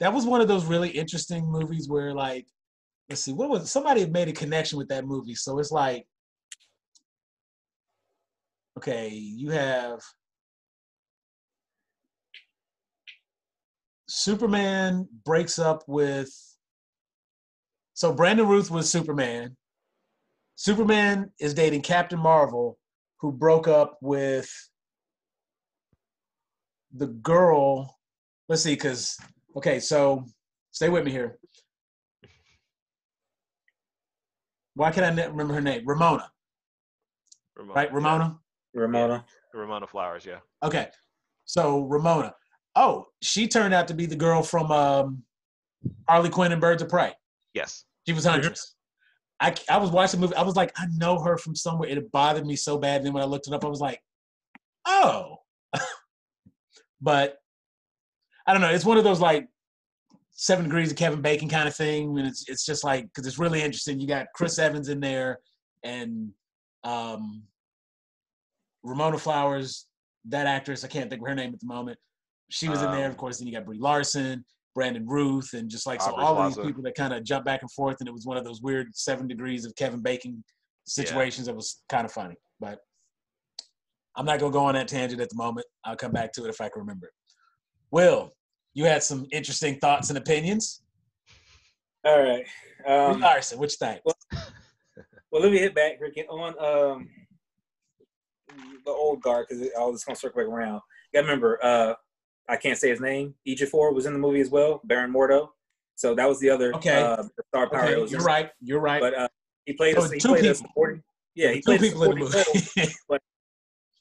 [0.00, 2.46] That was one of those really interesting movies where like,
[3.08, 5.34] let's see, what was somebody made a connection with that movie.
[5.34, 6.06] So it's like,
[8.78, 10.00] okay, you have
[14.10, 16.28] Superman breaks up with.
[17.94, 19.56] So Brandon Routh was Superman.
[20.56, 22.76] Superman is dating Captain Marvel,
[23.20, 24.50] who broke up with
[26.92, 27.98] the girl.
[28.48, 29.16] Let's see, because
[29.56, 30.24] okay, so
[30.72, 31.38] stay with me here.
[34.74, 35.84] Why can I remember her name?
[35.86, 36.32] Ramona,
[37.56, 37.92] Ramona, right?
[37.92, 38.38] Ramona.
[38.74, 39.24] Ramona.
[39.54, 40.26] Ramona Flowers.
[40.26, 40.40] Yeah.
[40.64, 40.88] Okay,
[41.44, 42.34] so Ramona.
[42.76, 45.22] Oh, she turned out to be the girl from um,
[46.08, 47.12] Harley Quinn and Birds of Prey.
[47.54, 47.84] Yes.
[48.06, 48.74] She was Huntress.
[49.40, 50.36] I, I was watching the movie.
[50.36, 51.88] I was like, I know her from somewhere.
[51.88, 53.04] It bothered me so bad.
[53.04, 54.00] Then when I looked it up, I was like,
[54.86, 55.36] oh.
[57.00, 57.38] but
[58.46, 58.70] I don't know.
[58.70, 59.48] It's one of those like
[60.32, 62.18] seven degrees of Kevin Bacon kind of thing.
[62.18, 63.98] And it's it's just like because it's really interesting.
[63.98, 65.38] You got Chris Evans in there
[65.84, 66.30] and
[66.84, 67.44] um,
[68.82, 69.86] Ramona Flowers,
[70.26, 70.84] that actress.
[70.84, 71.98] I can't think of her name at the moment.
[72.50, 73.38] She was in there, of Um, course.
[73.38, 76.64] Then you got Brie Larson, Brandon Routh, and just like so, Aubrey all of these
[76.64, 77.96] people that kind of jump back and forth.
[78.00, 80.44] And it was one of those weird seven degrees of Kevin Bacon
[80.86, 82.34] situations that was kind of funny.
[82.58, 82.80] But
[84.16, 85.66] I'm not gonna go on that tangent at the moment.
[85.84, 87.12] I'll come back to it if I can remember it.
[87.90, 88.30] Will,
[88.74, 90.82] you had some interesting thoughts and opinions.
[92.04, 92.46] All right.
[92.84, 93.98] Brie Um, Larson, which thing?
[94.04, 97.08] well, let me hit back, Ricky, on um,
[98.84, 100.80] the old guard because all this gonna circle back around.
[101.12, 101.94] You gotta remember, uh,
[102.50, 103.34] I can't say his name.
[103.46, 105.48] Ejiofor was in the movie as well, Baron Mordo.
[105.94, 107.00] So that was the other Okay.
[107.02, 107.84] uh, star power.
[107.88, 108.50] Okay, you're right.
[108.60, 109.00] You're right.
[109.00, 109.28] But uh,
[109.66, 111.02] he played So a, he played a supporting.
[111.34, 112.94] Yeah, he Two played people in the movie.
[113.08, 113.18] role.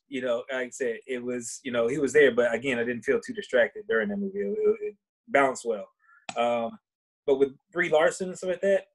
[0.07, 2.83] you know, like I said, it was, you know, he was there, but again, I
[2.83, 4.39] didn't feel too distracted during that movie.
[4.39, 4.95] It, it, it
[5.27, 5.87] balanced well.
[6.35, 6.79] Um,
[7.27, 8.85] but with Brie Larson and stuff like that,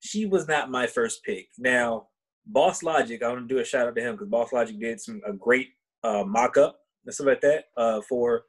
[0.00, 1.46] she was not my first pick.
[1.56, 2.08] Now,
[2.46, 5.00] Boss Logic, I want to do a shout out to him because Boss Logic did
[5.00, 5.68] some a great
[6.04, 8.44] uh, mock up and stuff like that uh, for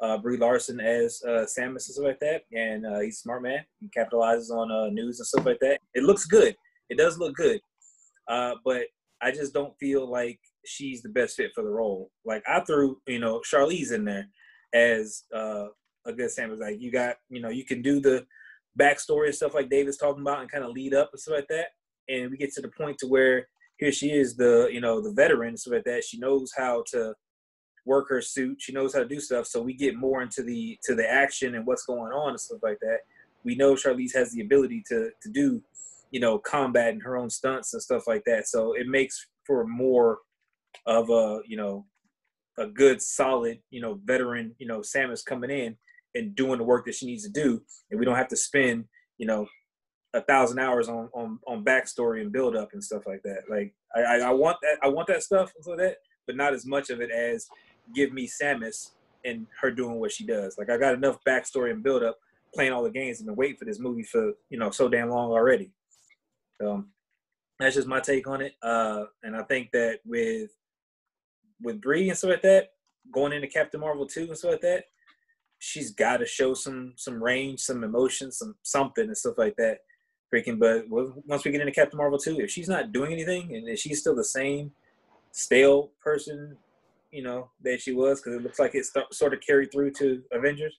[0.00, 2.42] uh, Brie Larson as uh, Samus and stuff like that.
[2.52, 3.60] And uh, he's a smart man.
[3.80, 5.78] He capitalizes on uh, news and stuff like that.
[5.94, 6.56] It looks good.
[6.90, 7.60] It does look good.
[8.28, 8.82] Uh, but
[9.22, 12.10] I just don't feel like she's the best fit for the role.
[12.24, 14.26] Like I threw, you know, Charlize in there
[14.74, 15.66] as uh,
[16.06, 16.60] a good Samus.
[16.60, 18.26] Like you got, you know, you can do the
[18.78, 21.48] backstory and stuff like David's talking about and kind of lead up and stuff like
[21.48, 21.68] that.
[22.08, 23.46] And we get to the point to where
[23.78, 26.04] here she is, the you know, the veteran stuff like that.
[26.04, 27.14] She knows how to
[27.84, 28.60] work her suit.
[28.60, 29.46] She knows how to do stuff.
[29.46, 32.62] So we get more into the to the action and what's going on and stuff
[32.62, 33.00] like that.
[33.44, 35.62] We know Charlize has the ability to to do,
[36.10, 38.48] you know, combat and her own stunts and stuff like that.
[38.48, 40.18] So it makes for more
[40.86, 41.86] of a, you know,
[42.58, 45.76] a good solid, you know, veteran, you know, Samus coming in
[46.14, 47.62] and doing the work that she needs to do.
[47.90, 48.84] And we don't have to spend,
[49.18, 49.46] you know,
[50.14, 53.42] a thousand hours on on on backstory and build up and stuff like that.
[53.48, 56.90] Like I, I, want that I want that stuff so that, but not as much
[56.90, 57.48] of it as
[57.94, 58.90] give me Samus
[59.24, 60.56] and her doing what she does.
[60.58, 62.18] Like I got enough backstory and build up
[62.54, 65.10] playing all the games and been waiting for this movie for you know so damn
[65.10, 65.70] long already.
[66.60, 66.84] So
[67.58, 68.54] that's just my take on it.
[68.62, 70.50] Uh, and I think that with
[71.62, 72.70] with Brie and stuff like that,
[73.12, 74.84] going into Captain Marvel two and stuff like that,
[75.58, 79.78] she's got to show some some range, some emotion, some something and stuff like that.
[80.32, 83.68] Freaking, but once we get into Captain Marvel two, if she's not doing anything and
[83.68, 84.72] if she's still the same
[85.30, 86.56] stale person,
[87.12, 89.92] you know that she was, because it looks like it st- sort of carried through
[89.92, 90.78] to Avengers.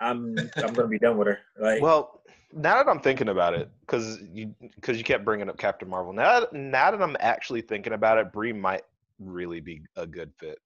[0.00, 1.38] I'm I'm gonna be done with her.
[1.58, 2.20] Like, Well,
[2.52, 6.12] now that I'm thinking about it, because you because you kept bringing up Captain Marvel.
[6.12, 8.82] Now that, now that I'm actually thinking about it, Brie might
[9.18, 10.58] really be a good fit.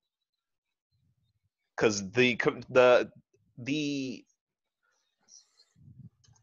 [1.77, 2.37] Because the
[2.69, 3.11] the
[3.59, 4.25] the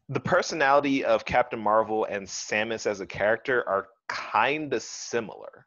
[0.08, 5.66] the personality of Captain Marvel and Samus as a character are kind of similar.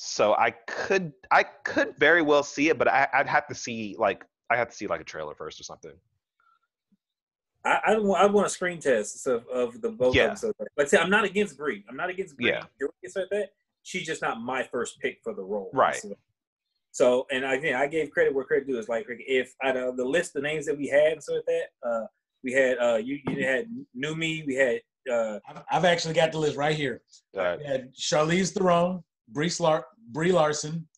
[0.00, 3.96] So I could I could very well see it, but I, I'd have to see
[3.98, 5.90] like I have to see like a trailer first or something.
[7.64, 10.26] I, I want I want a screen test of, of the both Yeah.
[10.32, 10.52] of them.
[10.56, 11.84] So, like I said, I'm not against Brie.
[11.90, 12.46] I'm not against Brie.
[12.46, 12.62] Yeah.
[12.78, 13.48] You're against like that.
[13.82, 15.68] She's just not my first pick for the role.
[15.74, 15.96] Right.
[15.96, 16.14] So,
[16.92, 18.78] so and again, I gave credit where credit due.
[18.78, 21.44] Is like if out of the list of names that we had and so like
[21.46, 22.06] that, uh,
[22.44, 23.66] we had uh, you you had
[24.00, 24.80] Noomi, we had
[25.12, 27.02] uh, I've, I've actually got the list right here.
[27.36, 29.50] Uh, We had Charlize Theron, Brie,
[30.10, 30.88] Brie Larson,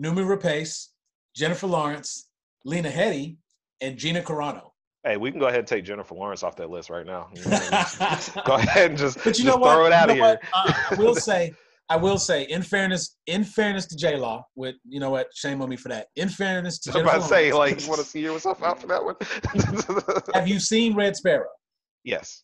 [0.00, 0.88] Noomi Rapace,
[1.34, 2.28] Jennifer Lawrence,
[2.64, 3.36] Lena Headey,
[3.80, 4.70] and Gina Carano.
[5.04, 7.30] Hey, we can go ahead and take Jennifer Lawrence off that list right now.
[7.34, 7.58] You know,
[8.44, 9.74] go ahead and just, But you know what?
[9.74, 10.40] throw it out You know here.
[10.52, 11.54] Uh, I will say,
[11.88, 15.62] I will say, in fairness, in fairness to J Law, with you know what, shame
[15.62, 16.08] on me for that.
[16.16, 18.62] In fairness to I'm Jennifer about to say, Lawrence, like, you want to see yourself
[18.62, 19.16] out for that one?
[20.34, 21.48] have you seen Red Sparrow?
[22.04, 22.42] yes.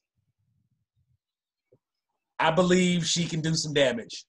[2.38, 4.27] I believe she can do some damage.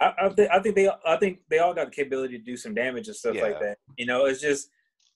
[0.00, 2.56] I, I, think, I think they I think they all got the capability to do
[2.56, 3.76] some damage and stuff like that.
[3.98, 4.68] You know, it's just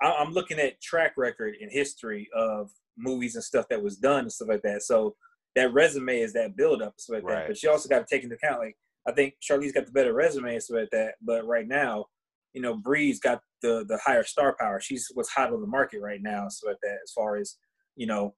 [0.02, 4.20] I, I'm looking at track record and history of movies and stuff that was done
[4.20, 4.82] and stuff like that.
[4.82, 5.16] So
[5.56, 7.34] that resume is that build up and stuff like Right.
[7.34, 7.48] that.
[7.48, 10.12] But you also got to take into account like I think Charlize got the better
[10.12, 11.14] resume and stuff like that.
[11.22, 12.06] But right now,
[12.52, 14.80] you know, Brie's got the the higher star power.
[14.80, 16.98] She's what's hot on the market right now so like that.
[17.02, 17.56] As far as
[17.96, 18.34] you know,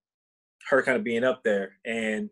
[0.70, 2.30] her kind of being up there and.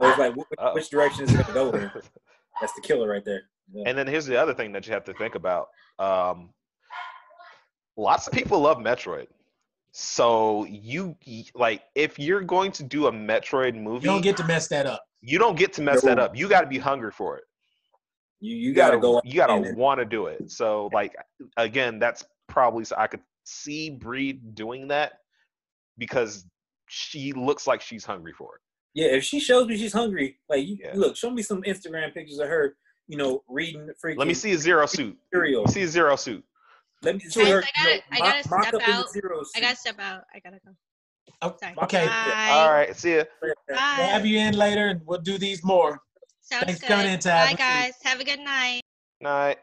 [0.00, 1.90] It was like, which, which direction is it going to go in?
[2.60, 3.42] That's the killer right there.
[3.72, 3.84] Yeah.
[3.86, 5.68] And then here's the other thing that you have to think about.
[5.98, 6.50] Um,
[7.96, 9.26] lots of people love Metroid.
[9.92, 11.16] So you
[11.54, 14.86] like if you're going to do a Metroid movie, You don't get to mess that
[14.86, 15.02] up.
[15.20, 16.10] you don't get to mess No.
[16.10, 16.36] that up.
[16.36, 17.44] You got to be hungry for it.
[18.40, 19.20] You you, You gotta, gotta go.
[19.24, 20.50] You gotta want to do it.
[20.50, 21.16] So like
[21.56, 25.14] again, that's probably so I could see Brie doing that
[25.96, 26.46] because
[26.88, 28.60] she looks like she's hungry for it.
[28.94, 30.92] Yeah, if she shows me she's hungry, like you Yeah.
[30.94, 32.76] look, show me some Instagram pictures of her.
[33.06, 34.18] You know, reading freaking.
[34.18, 35.16] Let me see a zero suit.
[35.32, 35.62] cereal.
[35.62, 36.44] Let me see a zero suit.
[37.02, 37.62] Let me see Guys, her.
[37.62, 39.10] I gotta- you know, I gotta mock- mock step up out.
[39.10, 40.24] zero I gotta step out.
[40.34, 40.72] I gotta go.
[41.40, 42.06] Oh, okay.
[42.06, 42.48] Bye.
[42.50, 43.24] All right, see ya.
[43.40, 43.74] We'll Bye.
[43.76, 46.00] have you in later, and we'll do these more.
[46.42, 46.88] Sounds Thanks good.
[46.88, 47.48] coming in, Tab.
[47.50, 47.94] Bye, guys.
[48.02, 48.82] Have a good night.
[49.20, 49.58] Night.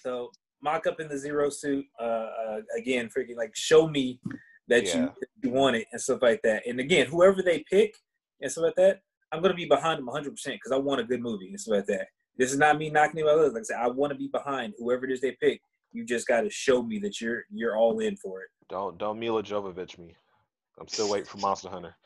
[0.00, 0.30] So
[0.62, 1.84] mock up in the zero suit.
[2.00, 4.20] Uh, uh again, freaking like show me
[4.68, 4.96] that Yeah.
[5.02, 6.66] you you want it and stuff like that.
[6.66, 7.94] And again, whoever they pick
[8.40, 9.00] and stuff like that,
[9.32, 11.76] I'm gonna be behind them 100 percent because I want a good movie and stuff
[11.76, 12.08] like that.
[12.38, 13.54] This is not me knocking anybody else.
[13.54, 15.60] Like I said, I want to be behind whoever it is they pick.
[15.92, 18.48] You just got to show me that you're you're all in for it.
[18.68, 20.14] Don't don't Milla Jovovich me.
[20.78, 21.96] I'm still waiting for Monster Hunter.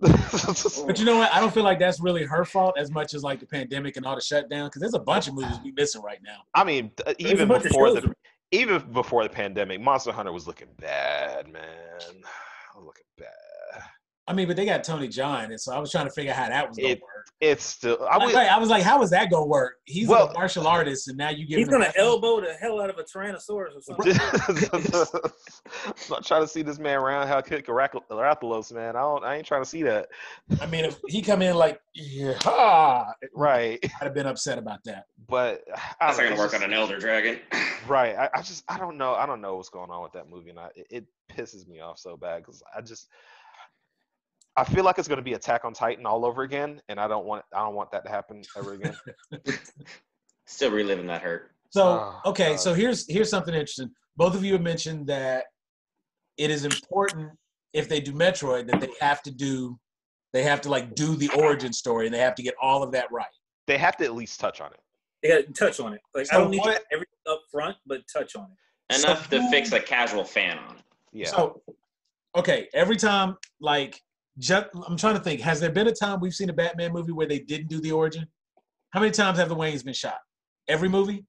[0.86, 1.32] But you know what?
[1.32, 4.04] I don't feel like that's really her fault as much as like the pandemic and
[4.04, 4.66] all the shutdown.
[4.66, 6.38] Because there's a bunch of movies we missing right now.
[6.54, 8.14] I mean, th- There's even before the
[8.50, 11.62] even before the pandemic, Monster Hunter was looking bad, man.
[12.74, 13.45] I was looking bad.
[14.28, 16.36] I mean, but they got Tony Jaa, and so I was trying to figure out
[16.38, 17.10] how that was gonna It- work.
[17.38, 17.98] It's still.
[18.10, 19.74] I Like, was, wait, I was like, how is that gonna work?
[19.84, 22.88] He's Well- a martial artist, and now you give He's gonna elbow the hell out
[22.90, 24.16] of a Tyrannosaurus or something.
[25.86, 28.96] I'm not trying to see this man roundhouse kick Rathalos, man.
[28.96, 29.24] I don't.
[29.24, 30.08] I ain't trying to see that.
[30.60, 32.38] I mean, if he come in like, yeah,
[33.34, 35.04] right, I'd have been upset about that.
[35.28, 37.38] but I That's don't gonna it's work on an Elder Dragon.
[37.86, 38.16] Right.
[38.16, 39.14] I, I just I don't know.
[39.14, 41.78] I don't know what's going on with that movie, and I, it, it pisses me
[41.78, 43.06] off so bad because I just
[44.56, 47.06] I feel like it's going to be Attack on Titan all over again, and I
[47.08, 48.96] don't want I don't want that to happen ever again.
[50.46, 51.50] Still reliving that hurt.
[51.70, 52.60] So Oh, okay, God.
[52.60, 53.90] so here's here's something interesting.
[54.16, 55.44] Both of you have mentioned that
[56.38, 57.30] it is important
[57.72, 59.78] if they do Metroid that they have to do
[60.32, 62.92] they have to like do the origin story and they have to get all of
[62.92, 63.26] that right.
[63.66, 64.80] they have to at least touch on it.
[65.22, 66.00] They got to touch on it.
[66.14, 68.94] Like I don't need what- everything up front, but touch on it.
[68.96, 70.76] So Enough to fix a casual fan on.
[70.76, 70.82] it.
[71.12, 71.26] Yeah.
[71.28, 71.60] So
[72.36, 74.00] okay, every time like
[74.38, 77.12] just, I'm trying to think, has there been a time we've seen a Batman movie
[77.12, 78.26] where they didn't do the origin?
[78.90, 80.18] How many times have the Waynes been shot?
[80.68, 81.24] Every movie?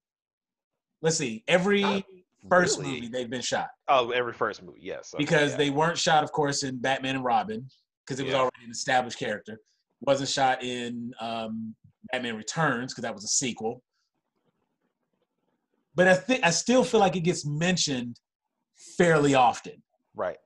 [1.02, 1.43] Let's see.
[1.48, 2.04] Every Not
[2.50, 2.91] first really.
[2.93, 3.67] movie they've been shot.
[3.88, 5.12] Oh, every first movie, yes.
[5.13, 5.58] okay, because yeah.
[5.58, 7.67] they weren't shot, of course, in Batman and Robin
[8.06, 8.39] because it was Yeah.
[8.39, 9.60] already an established character.
[10.02, 11.76] Wasn't shot in um,
[12.12, 13.82] Batman Returns because that was a sequel.
[15.96, 18.20] But I think I still feel like it gets mentioned
[18.98, 19.82] fairly often.
[20.15, 20.38] right.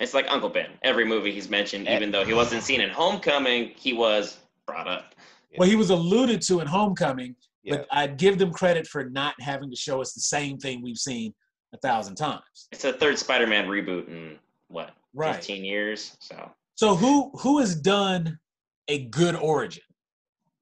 [0.00, 0.70] It's like Uncle Ben.
[0.82, 5.14] Every movie he's mentioned, even though he wasn't seen in Homecoming, he was brought up.
[5.56, 7.76] Well, he was alluded to in Homecoming, Yeah.
[7.76, 10.98] but I'd give them credit for not having to show us the same thing we've
[10.98, 11.32] seen
[11.72, 12.68] a thousand times.
[12.72, 15.36] It's a third Spider-Man reboot in what, Right.
[15.36, 16.16] 15 years?
[16.20, 18.40] So So who who has done
[18.88, 19.84] a good origin?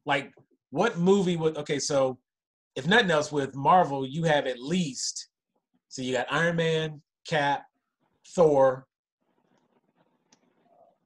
[0.05, 0.31] Like
[0.69, 2.19] what movie would okay, so
[2.77, 5.29] if nothing else with Marvel, you have at least
[5.89, 7.65] so you got Iron Man, Cap,
[8.35, 8.87] Thor.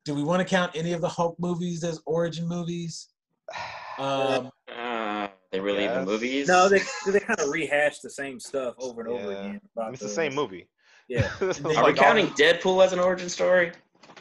[0.07, 3.09] Do we want to count any of the Hulk movies as origin movies?
[3.99, 6.05] Um, uh, they really Yes.
[6.05, 6.49] the movies.
[6.49, 9.59] No, they they kind of rehash the same stuff over and over again.
[9.75, 10.69] about it's the same movie.
[11.09, 11.31] Yeah.
[11.41, 13.73] Are Are we like counting Deadpool as an origin story?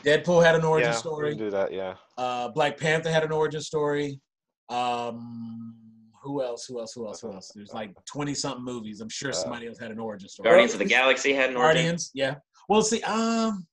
[0.05, 1.29] Deadpool had an origin yeah, we story.
[1.31, 1.73] can do that.
[1.73, 1.95] Yeah.
[2.17, 4.21] Uh, Black Panther had an origin story.
[4.69, 5.75] Um,
[6.23, 6.65] who else?
[6.67, 6.93] Who else?
[6.93, 7.19] Who else?
[7.19, 7.51] Who else?
[7.53, 9.01] There's like twenty something movies.
[9.01, 10.47] I'm sure Uh, somebody else had an origin story.
[10.49, 11.75] Guardians of the Galaxy had an origin.
[11.83, 12.35] Guardians, yeah.
[12.69, 13.67] Well, see, um,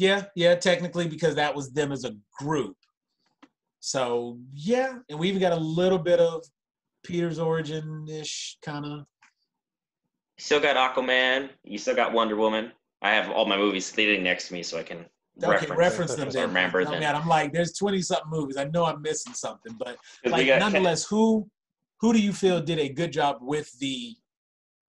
[0.00, 2.76] yeah, yeah, technically because that was them as a group.
[3.80, 6.42] So yeah, and we even got a little bit of
[7.04, 9.04] Peter's origin ish kind of.
[10.38, 11.50] still got Aquaman.
[11.64, 12.72] You still got Wonder Woman.
[13.02, 15.06] I have all my movies sitting next to me, so I can
[15.42, 16.48] Okay, reference, reference them then.
[16.48, 17.16] remember I them.
[17.16, 18.56] I'm like, there's 20 something movies.
[18.58, 21.48] I know I'm missing something, but like nonetheless, who
[22.00, 24.16] who do you feel did a good job with the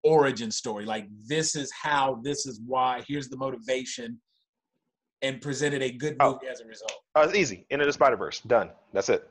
[0.02, 0.84] origin story?
[0.84, 4.20] Like this is how, this is why, here's the motivation,
[5.22, 6.34] and presented a good Oh.
[6.34, 6.92] movie as a result.
[7.14, 7.66] Oh, it's easy.
[7.70, 8.40] Into the Spider Verse.
[8.40, 8.70] Done.
[8.92, 9.28] That's it.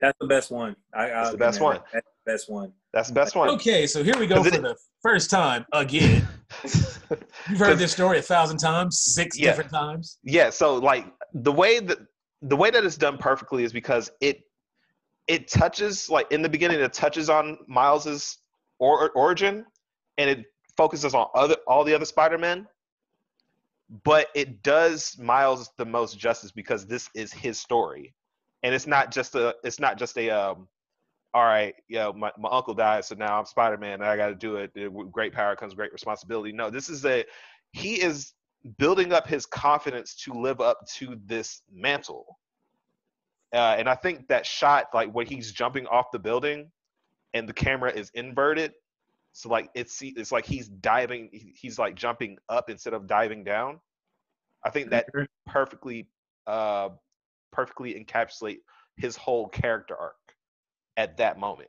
[0.00, 0.74] That's the best one.
[0.94, 1.80] I, That's I'll the best one.
[1.92, 2.72] That's the best one.
[2.92, 3.48] That's the best one.
[3.50, 6.26] Okay, so here we go for it- the first time again.
[7.48, 9.50] You've heard this story a thousand times, six Yeah.
[9.50, 10.18] different times.
[10.24, 10.50] yeah.
[10.50, 11.98] So like the way that
[12.42, 14.40] the way that it's done perfectly is because it
[15.28, 18.38] it touches like in the beginning it touches on Miles's
[18.80, 19.64] or, origin
[20.18, 20.44] and it
[20.76, 22.66] focuses on other all the other Spider-Men.
[24.04, 28.14] But it does Miles the most justice because this is his story.
[28.62, 30.68] And it's not just a it's not just a um
[31.34, 34.28] all right, yeah, my, my uncle died, so now I'm Spider Man and I got
[34.28, 34.72] to do it.
[35.10, 36.52] Great power comes great responsibility.
[36.52, 37.24] No, this is a,
[37.72, 38.34] he is
[38.78, 42.38] building up his confidence to live up to this mantle.
[43.54, 46.70] Uh, and I think that shot, like when he's jumping off the building
[47.34, 48.72] and the camera is inverted,
[49.32, 53.80] so like it's it's like he's diving, he's like jumping up instead of diving down.
[54.64, 55.08] I think that
[55.46, 56.08] perfectly,
[56.46, 56.90] uh,
[57.50, 58.58] perfectly encapsulate
[58.96, 60.14] his whole character arc
[60.96, 61.68] at that moment.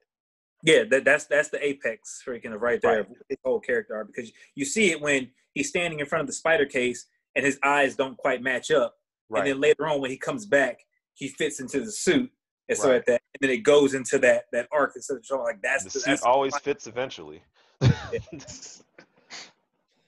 [0.61, 2.99] Yeah, that, that's that's the apex freaking of right there, Right.
[2.99, 6.27] of his whole character arc, because you see it when he's standing in front of
[6.27, 8.95] the spider case and his eyes don't quite match up,
[9.35, 10.79] and then later on when he comes back,
[11.13, 12.31] he fits into the suit
[12.69, 12.95] and so Right.
[12.95, 15.83] like that, and then it goes into that that arc instead of showing like that's
[15.83, 17.41] the the, suit that's always fits eventually.
[17.81, 18.23] it,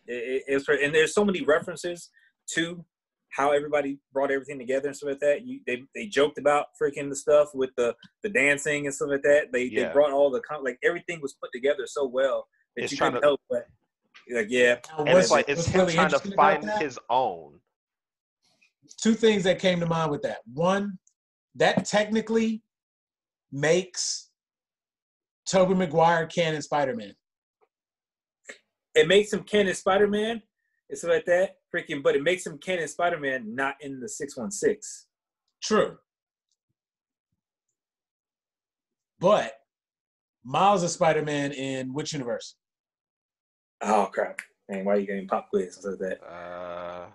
[0.07, 2.09] it, it's and there's so many references
[2.53, 2.85] to
[3.35, 5.45] how everybody brought everything together and stuff like that.
[5.45, 9.23] You, they they joked about freaking the stuff with the the dancing and stuff like
[9.23, 9.51] that.
[9.51, 9.87] They Yeah.
[9.87, 13.23] they brought all the like everything was put together so well that It's you couldn't
[13.23, 13.65] help but
[14.31, 14.77] like yeah.
[14.97, 17.59] And it's like it's him really trying to find his own.
[19.01, 20.37] two things that came to mind with that.
[20.53, 20.97] One,
[21.55, 22.61] that technically
[23.51, 24.29] makes
[25.47, 27.13] Tobey Maguire canon Spider-Man.
[28.95, 30.41] It makes him canon Spider Man
[30.89, 31.57] and stuff like that.
[31.73, 35.07] Freaking, but it makes him canon Spider Man not in the six one six.
[35.61, 35.97] True.
[39.19, 39.53] But
[40.43, 42.55] Miles is Spider-Man in which universe?
[43.81, 44.39] Oh crap!
[44.69, 46.25] Man, why are you getting pop quiz and stuff like that?
[46.25, 47.07] Uh,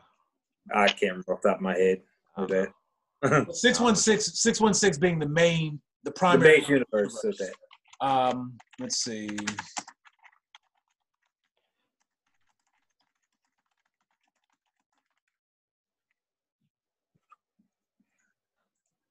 [0.74, 2.02] I can't remember off the top of my head.
[2.36, 3.54] I With don't that.
[3.54, 7.52] 616, 616 being the main, the the primary base universe of that.
[8.00, 9.28] Um, let's see.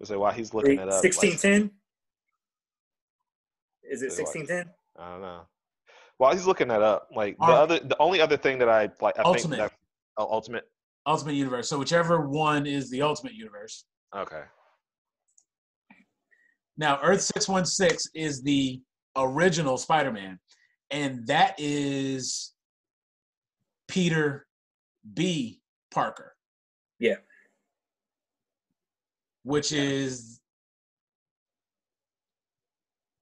[0.03, 1.71] so while he's looking it up, like, Sixteen ten.
[3.83, 4.69] Is it sixteen ten?
[4.97, 5.41] I don't know.
[6.17, 7.57] While he's looking that up, like the Alright.
[7.57, 9.57] other, the only other thing that I like, I Ultimate.
[9.57, 9.71] think that
[10.17, 10.65] oh, ultimate.
[11.05, 11.69] Ultimate Universe.
[11.69, 13.85] So whichever one is the Ultimate Universe.
[14.15, 14.43] Okay.
[16.79, 18.81] Now, Earth 616 is the
[19.17, 20.39] original Spider Man,
[20.89, 22.53] and that is
[23.89, 24.47] Peter
[25.13, 25.59] B.
[25.91, 26.37] Parker.
[26.97, 27.17] Yeah.
[29.43, 30.39] Which is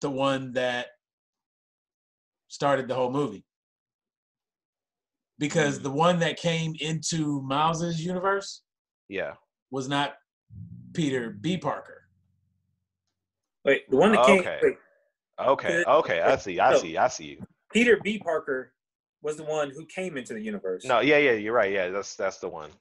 [0.02, 0.90] the one that
[2.50, 3.44] started the whole movie.
[5.40, 5.84] Because hmm.
[5.84, 8.62] the one that came into Miles's universe
[9.10, 9.34] Yeah.
[9.72, 10.14] was not
[10.94, 11.58] Peter B.
[11.58, 11.97] Parker.
[13.68, 14.40] Wait, the one that came.
[14.40, 14.60] Okay.
[14.64, 14.78] Wait,
[15.40, 15.84] Okay.
[15.86, 16.22] Okay.
[16.22, 16.60] I see.
[16.60, 16.98] I see.
[16.98, 17.46] I see you.
[17.72, 18.18] Peter B.
[18.18, 18.74] Parker
[19.22, 20.86] was the one who came into the universe.
[20.86, 21.02] No.
[21.02, 21.18] Yeah.
[21.18, 21.34] Yeah.
[21.34, 21.72] You're right.
[21.72, 21.90] Yeah.
[21.90, 22.72] That's that's the one.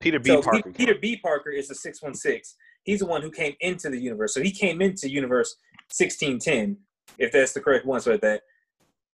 [0.00, 0.30] Peter B.
[0.30, 0.72] so Parker.
[0.72, 1.16] Peter B.
[1.16, 2.56] Parker is the six one six.
[2.82, 4.34] He's the one who came into the universe.
[4.34, 5.54] So he came into universe
[5.90, 6.76] sixteen ten,
[7.18, 8.00] if that's the correct one.
[8.00, 8.42] So that.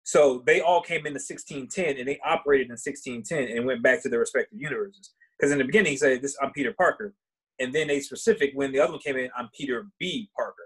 [0.05, 3.83] So they all came into sixteen ten, and they operated in sixteen ten, and went
[3.83, 5.11] back to their respective universes.
[5.37, 7.15] Because in the beginning he said, "This I'm Peter Parker,"
[7.59, 10.31] and then they specific when the other one came in, "I'm Peter B.
[10.37, 10.63] Parker."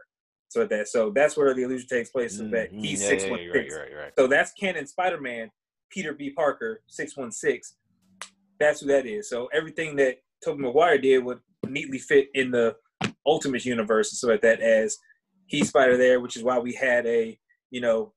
[0.51, 0.89] So that.
[0.89, 2.33] So that's where the illusion takes place.
[2.41, 2.85] Is that Mhm.
[2.85, 3.71] he's Yeah, six one six.
[3.71, 3.91] You're right.
[3.91, 4.13] You're right.
[4.19, 5.51] So that's canon Spider Man,
[5.91, 6.31] Peter B.
[6.31, 7.77] Parker, 616.
[8.59, 9.29] That's who that is.
[9.31, 12.75] So everything that Tobey Maguire did would neatly fit in the
[13.25, 14.97] Ultimate Universe so like that as
[15.47, 17.39] he's Spider there, which is why we had a,
[17.71, 18.13] you know,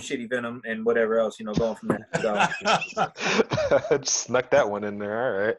[0.00, 3.14] shitty Venom and whatever else, you know, going from that.
[3.80, 5.22] So Just snuck that one in there.
[5.24, 5.56] All right.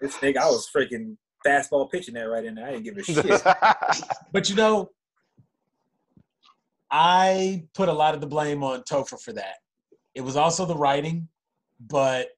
[0.00, 1.16] this nigga, I was freaking
[1.46, 2.66] fastball pitching that right in there.
[2.66, 3.42] I didn't give a shit.
[4.32, 4.90] But you know,
[6.90, 9.56] I put a lot of the blame on Topher for that.
[10.14, 11.28] It was also the writing,
[11.80, 12.28] but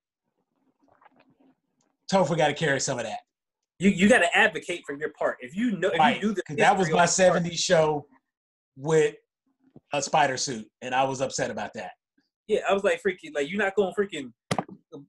[2.12, 3.18] Topher got to carry some of that.
[3.80, 5.38] You you got to advocate for your part.
[5.40, 6.16] If you know, if Right.
[6.16, 8.06] you do the 'Cause that was my of the part- 70s show
[8.76, 9.16] with
[9.92, 11.90] a spider suit, and I was upset about that.
[12.46, 14.32] Yeah, I was like freaking like you're not going freaking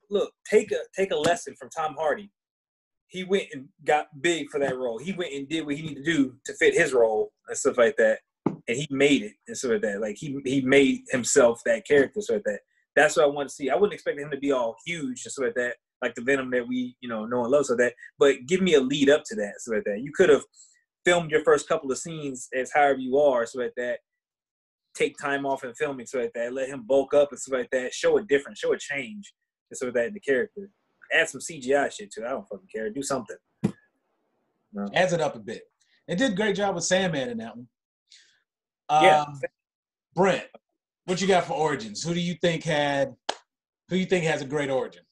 [0.09, 2.31] look take a take a lesson from Tom Hardy.
[3.07, 4.97] He went and got big for that role.
[4.97, 7.77] He went and did what he needed to do to fit his role and stuff
[7.77, 10.01] like that, and he made it and stuff like that.
[10.01, 12.59] Like he he made himself that character, so like that.
[12.95, 13.69] That's what I want to see.
[13.69, 16.49] I wouldn't expect him to be all huge and stuff like that, like the Venom
[16.51, 17.93] that we you know know and love, so that.
[18.17, 20.01] But give me a lead up to that, so like that.
[20.01, 20.43] You could have
[21.05, 23.99] filmed your first couple of scenes as however you are, so like that
[24.95, 26.53] take time off and filming so like that.
[26.53, 27.93] Let him bulk up and stuff like that.
[27.93, 29.33] Show a difference, show a change
[29.69, 30.69] and stuff like that in the character.
[31.13, 32.27] Add some CGI shit to it.
[32.27, 32.89] I don't fucking care.
[32.89, 33.37] Do something.
[34.73, 34.87] No.
[34.93, 35.63] Adds it up a bit.
[36.07, 37.67] They did a great job with Sandman in that one.
[38.89, 39.25] Um, Yeah.
[40.15, 40.45] Brent,
[41.05, 42.03] what you got for origins?
[42.03, 43.15] Who do you think had?
[43.89, 45.03] Who you think has a great origin?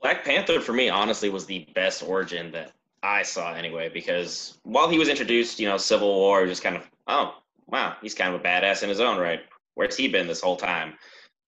[0.00, 3.88] Black Panther for me, honestly, was the best origin that I saw anyway.
[3.88, 7.34] Because while he was introduced, you know, Civil War, just kind of, oh
[7.66, 9.40] wow, he's kind of a badass in his own right.
[9.74, 10.94] Where's he been this whole time?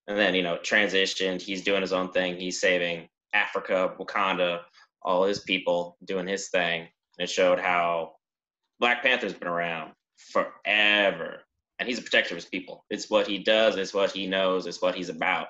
[0.07, 1.41] And then you know, transitioned.
[1.41, 2.37] He's doing his own thing.
[2.37, 4.61] He's saving Africa, Wakanda,
[5.03, 6.89] all his people, doing his thing.
[7.19, 8.15] It showed how
[8.81, 11.41] Black Panther's been around forever,
[11.79, 12.85] and he's a protector of his people.
[12.91, 13.77] It's what he does.
[13.77, 14.67] It's what he knows.
[14.67, 15.49] It's what he's about.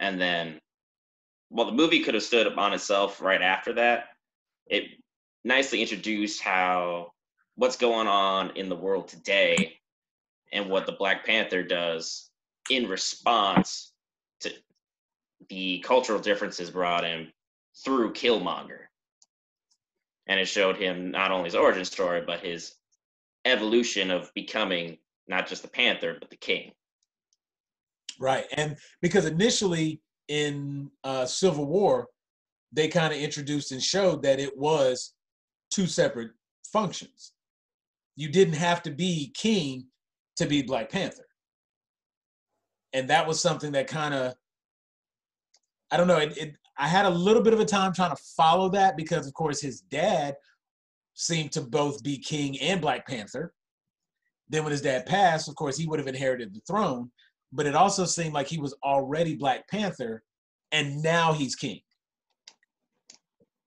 [0.00, 0.60] And then
[1.50, 4.08] well, the movie could have stood up on itself right after that.
[4.66, 4.84] It
[5.44, 7.12] nicely introduced how
[7.54, 9.78] what's going on in the world today
[10.52, 12.30] and what the Black Panther does
[12.70, 13.92] in response
[15.48, 17.32] the cultural differences brought him
[17.84, 18.86] through Killmonger.
[20.28, 22.74] And it showed him not only his origin story, but his
[23.44, 26.72] evolution of becoming not just the Panther, but the King.
[28.18, 32.08] Right, and because initially in uh, Civil War,
[32.72, 35.14] they kind of introduced and showed that it was
[35.70, 36.30] two separate
[36.72, 37.32] functions.
[38.16, 39.86] You didn't have to be king
[40.36, 41.26] to be Black Panther,
[42.92, 44.34] and that was something that kind of
[45.90, 46.18] I don't know.
[46.18, 49.26] It, it, I had a little bit of a time trying to follow that because,
[49.26, 50.34] of course, his dad
[51.14, 53.52] seemed to both be king and Black Panther.
[54.48, 57.10] Then, when his dad passed, of course, he would have inherited the throne
[57.52, 60.22] but it also seemed like he was already Black Panther,
[60.72, 61.80] and now he's king.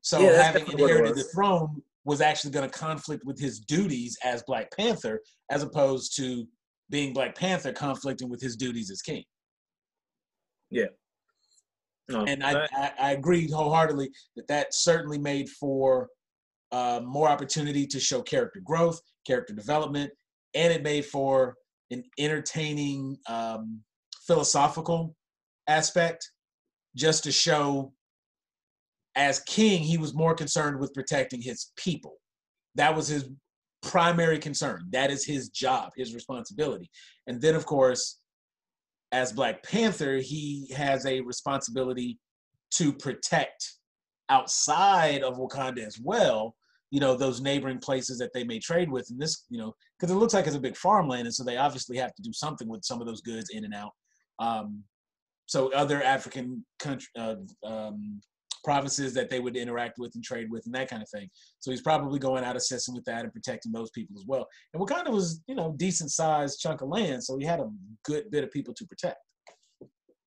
[0.01, 3.39] So Yeah, having definitely what it inherited the throne was actually going to conflict with
[3.39, 6.47] his duties as Black Panther, as opposed to
[6.89, 9.23] being Black Panther conflicting with his duties as king.
[12.09, 16.09] No, And I, I, I agree wholeheartedly that that certainly made for
[16.71, 20.11] uh, more opportunity to show character growth, character development,
[20.55, 21.55] and it made for
[21.91, 23.81] an entertaining um,
[24.25, 25.15] philosophical
[25.67, 26.29] aspect
[26.95, 27.93] just to show
[29.15, 32.15] as king he was more concerned with protecting his people.
[32.75, 33.29] That was his
[33.81, 34.87] primary concern.
[34.91, 36.89] That is his job his responsibility.
[37.27, 38.18] And then of course
[39.11, 42.19] as black panther he has a responsibility
[42.71, 43.73] to protect
[44.29, 46.55] outside of wakanda as well
[46.91, 49.09] you know those neighboring places that they may trade with.
[49.09, 51.57] And this you know because it looks like it's a big farmland and so they
[51.57, 53.91] obviously have to do something with some of those goods in and out.
[54.39, 54.83] Um,
[55.45, 58.21] so other african country uh, um,
[58.63, 61.29] provinces that they would interact with and trade with and that kind of thing
[61.59, 64.81] so he's probably going out assisting with that and protecting those people as well and
[64.81, 67.69] wakanda was you know decent sized chunk of land so he had a
[68.03, 69.17] good bit of people to protect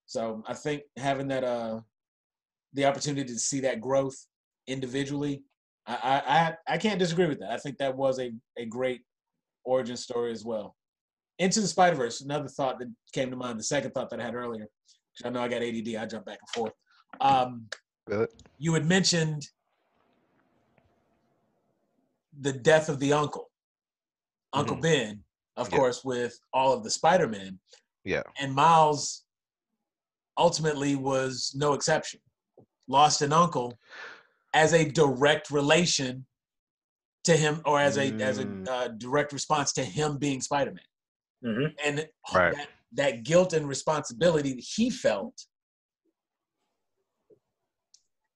[0.07, 1.81] so i think having that uh
[2.75, 4.17] the opportunity to see that growth
[4.67, 5.43] individually
[5.87, 7.51] I, I I can't disagree with that.
[7.51, 9.03] I think that was a, a great
[9.65, 10.77] origin story as well.
[11.39, 13.59] Into the Spider Verse, another thought that came to mind.
[13.59, 14.69] The second thought that I had earlier,
[15.25, 15.97] I know I got ADD.
[15.97, 16.73] I jump back and forth.
[17.21, 17.67] Um,
[18.13, 18.29] Good.
[18.59, 19.49] you had mentioned
[22.39, 23.51] the death of the uncle,
[24.53, 24.83] Uncle Mhm.
[24.83, 25.25] Ben,
[25.57, 25.77] of Yeah.
[25.79, 27.59] course, with all of the Spider Men,
[28.05, 28.23] Yeah.
[28.39, 29.25] and Miles
[30.37, 32.21] ultimately was no exception.
[32.87, 33.79] Lost an uncle
[34.53, 36.27] as a direct relation
[37.25, 38.69] to him, or as a as a Mm.
[38.69, 40.87] uh, direct response to him being Spider Man,
[41.45, 41.75] Mhm.
[41.83, 42.53] and Right.
[42.55, 45.47] that, that guilt and responsibility that he felt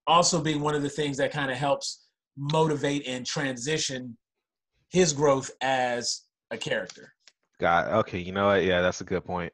[0.07, 4.17] also being one of the things that kind of helps motivate and transition
[4.91, 7.13] his growth as a character.
[7.61, 8.19] Got okay.
[8.19, 8.65] You know what?
[8.65, 9.53] Yeah, that's a good point.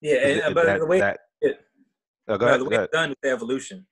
[0.00, 1.60] Yeah, and, uh, but that- the way that- it-
[2.28, 2.60] Oh, go ahead.
[2.60, 2.84] the go way ahead.
[2.86, 3.86] it's done is the evolution.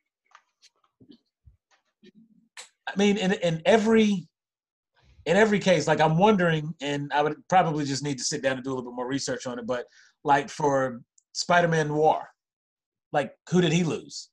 [2.86, 4.28] I mean, in in every
[5.26, 8.57] in every case, like I'm wondering, and I would probably just need to sit down
[8.57, 9.66] and do a little bit more research on it.
[9.66, 9.86] But
[10.22, 11.01] like for
[11.32, 12.28] Spider-Man Noir,
[13.12, 14.30] like who did he lose?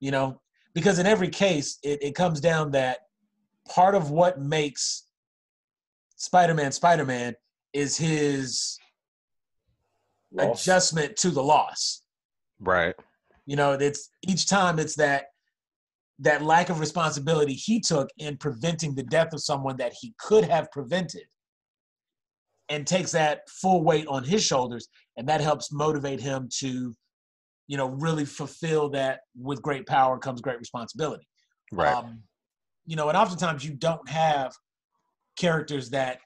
[0.00, 0.40] You know,
[0.74, 2.98] because in every case, it, it comes down that
[3.68, 5.06] part of what makes
[6.16, 7.34] Spider-Man Spider-Man
[7.72, 8.78] is his
[10.32, 10.62] Loss.
[10.62, 12.02] adjustment to the loss.
[12.60, 12.94] Right.
[13.46, 15.26] You know, it's each time it's that
[16.20, 20.44] that lack of responsibility he took in preventing the death of someone that he could
[20.44, 21.24] have prevented
[22.68, 26.94] and takes that full weight on his shoulders and that helps motivate him to
[27.66, 31.26] you know really fulfill that with great power comes great responsibility.
[31.72, 31.94] Right.
[31.94, 32.22] um,
[32.86, 34.52] you know and oftentimes you don't have
[35.36, 36.18] characters that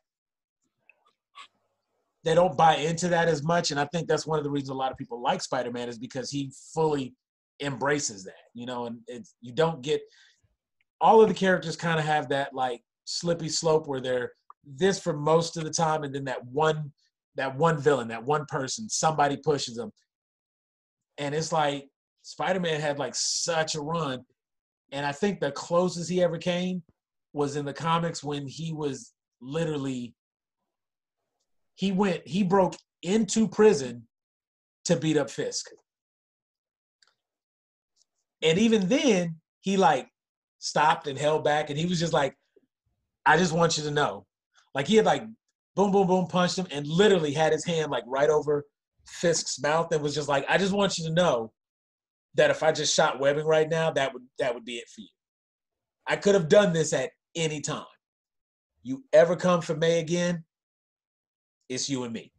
[2.24, 3.70] they don't buy into that as much.
[3.70, 5.98] And i think that's one of the reasons a lot of people like spider-man is
[5.98, 7.14] because he fully
[7.60, 10.00] embraces that you know and it's you don't get
[11.00, 14.32] all of the characters kind of have that like slippy slope where they're
[14.64, 16.92] this for most of the time and then that one
[17.34, 19.90] that one villain that one person somebody pushes them
[21.18, 21.88] and it's like
[22.22, 24.20] spider-man had like such a run
[24.92, 26.82] and i think the closest he ever came
[27.32, 30.14] was in the comics when he was literally
[31.74, 34.06] he went he broke into prison
[34.84, 35.66] to beat up fisk.
[38.42, 40.08] And even then he like
[40.58, 42.34] stopped and held back and he was just like
[43.26, 44.26] i just want you to know.
[44.74, 45.24] Like he had like
[45.76, 48.64] boom boom boom punched him and literally had his hand like right over
[49.08, 51.52] fisk's mouth and was just like i just want you to know
[52.34, 55.00] that if i just shot webbing right now that would that would be it for
[55.00, 55.08] you.
[56.06, 57.84] I could have done this at any time.
[58.82, 60.44] You ever come for may again
[61.68, 62.32] it's you and me.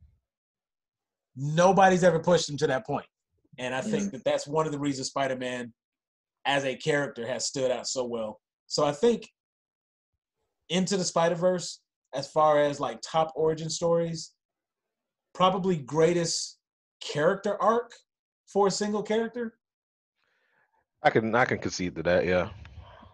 [1.36, 3.06] Nobody's ever pushed him to that point.
[3.58, 4.10] And i think mm-hmm.
[4.12, 5.74] that that's one of the reasons spider-man
[6.46, 8.40] as a character has stood out so well.
[8.68, 9.28] So i think
[10.70, 11.82] into the spider-verse
[12.14, 14.34] as far as like top origin stories
[15.34, 16.59] probably greatest
[17.00, 17.94] character arc
[18.48, 19.56] for a single character
[21.02, 22.26] I can I can concede to that.
[22.26, 22.50] Yeah.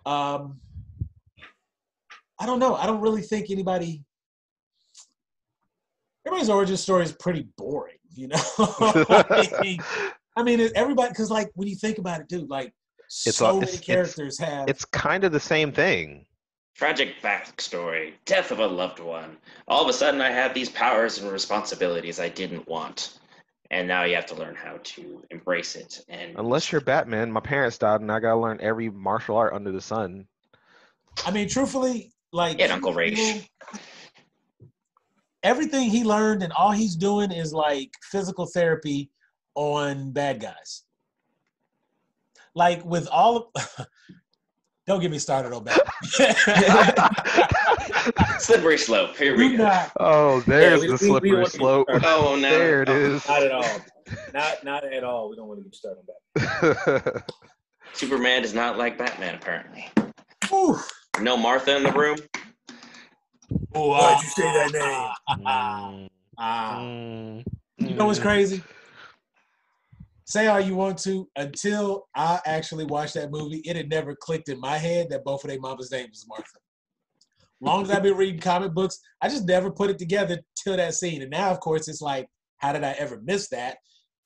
[0.05, 0.59] um
[2.39, 4.03] i don't know i don't really think anybody
[6.25, 9.79] everybody's origin story is pretty boring you know I mean,
[10.37, 12.73] I mean, everybody, because like when you think about it, dude, like
[13.25, 14.67] It's so all- many it's- it's- characters have.
[14.67, 16.25] it's kind of the same thing.
[16.75, 19.37] Tragic backstory, death of a loved one.
[19.69, 23.17] All of a sudden, I have these powers and responsibilities I didn't want,
[23.75, 26.05] and now you have to learn how to embrace it.
[26.07, 29.71] And Unless you're Batman, my parents died, and I gotta learn every martial art under
[29.73, 30.27] the sun.
[31.25, 33.49] I mean, truthfully, like Yeah, Uncle Raish.
[35.43, 39.11] everything he learned and all he's doing is like physical therapy
[39.55, 40.83] on bad guys.
[42.55, 43.87] Like with all of,
[44.87, 46.35] don't get me started on Batman.
[48.39, 49.17] slippery slope.
[49.17, 49.83] Here we go.
[49.99, 51.87] oh, there's we- the we- we slippery slope.
[51.89, 52.49] Oh no!
[52.49, 53.27] There it is.
[53.27, 53.81] Not at all.
[54.33, 55.29] Not not at all.
[55.29, 56.15] We don't want to get started on
[57.03, 57.23] that.
[57.93, 59.35] Superman does not like Batman.
[59.35, 59.89] Apparently,
[60.49, 60.77] Whew.
[61.21, 62.17] no Martha in the room.
[63.73, 65.39] Oh, Why'd you say that name?
[65.45, 66.79] Mm, ah.
[66.79, 67.43] mm,
[67.77, 68.23] You know what's mm.
[68.23, 68.63] crazy?
[70.25, 71.29] Say all you want to.
[71.35, 75.43] Until I actually watched that movie, it had never clicked in my head that both
[75.43, 76.57] of their mama's name was Martha.
[77.61, 80.93] Long as I've been reading comic books, I just never put it together till that
[80.93, 81.21] scene.
[81.21, 83.77] And now, of course, it's like, how did I ever miss that?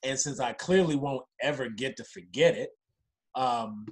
[0.04, 2.70] And since I clearly won't ever get to forget it,
[3.36, 3.86] um,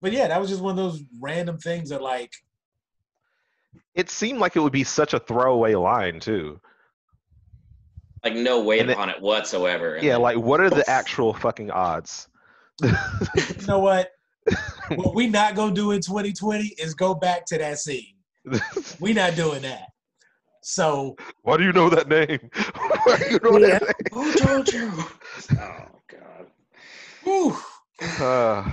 [0.00, 2.32] but yeah, that was just one of those random things that like
[3.94, 6.60] It seemed like it would be such a throwaway line too.
[8.24, 9.94] Like no weight And it- upon it whatsoever.
[9.94, 12.28] And Yeah, then- like what are the actual fucking odds?
[12.82, 12.92] you
[13.66, 14.10] know what?
[14.94, 18.14] what we not gonna do in 2020 is go back to that scene.
[19.00, 19.88] We not doing that.
[20.62, 22.50] So Why do you know that name?
[23.04, 23.78] Why do you know Yeah.
[23.78, 24.92] that Who told you?
[25.60, 26.46] oh God!
[27.24, 27.56] whew.
[28.20, 28.70] Uh,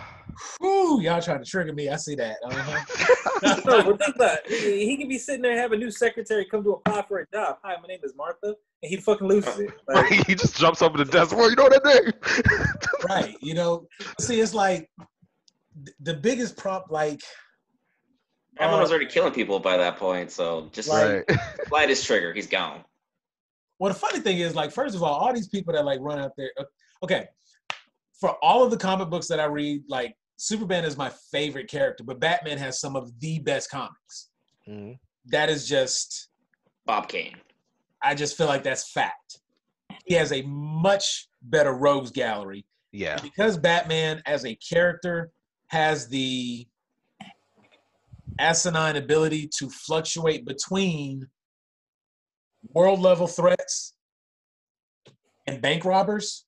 [0.60, 1.90] whew, y'all trying to trigger me.
[1.90, 2.38] I see that.
[2.46, 3.62] Uh-huh.
[3.66, 4.52] no, but think about it.
[4.52, 7.26] He, he could be sitting there have a new secretary come to apply for a
[7.34, 7.58] job.
[7.64, 8.56] Hi, my name is Martha, and
[8.90, 9.70] he fucking loses it.
[9.88, 11.36] Like, he just jumps over the desk.
[11.36, 13.08] Well, you know that name.
[13.10, 13.36] right.
[13.42, 13.88] You know,
[14.20, 14.90] see, it's like
[16.02, 17.22] the biggest prop, like
[18.58, 21.40] Batman was Uh, already killing people by that point, so just like, right.
[21.68, 22.34] slide his trigger.
[22.34, 22.84] He's gone.
[23.80, 26.20] well, the funny thing is, like, first of all, all these people that like run
[26.20, 26.52] out there.
[26.60, 26.64] uh,
[27.04, 27.28] Okay,
[28.20, 30.16] for all of the comic books that I read, like
[30.48, 34.30] Superman is my favorite character, but Batman has some of the best comics.
[34.68, 35.00] Mhm.
[35.28, 36.28] That is just
[36.86, 37.40] Bob Kane.
[38.02, 39.40] I just feel like that's fact.
[40.06, 43.22] He has a much better rogues gallery Yeah.
[43.22, 45.32] because Batman as a character
[45.68, 46.68] has the
[48.38, 51.30] asinine ability to fluctuate between
[52.74, 53.94] world level threats
[55.48, 56.46] and bank robbers.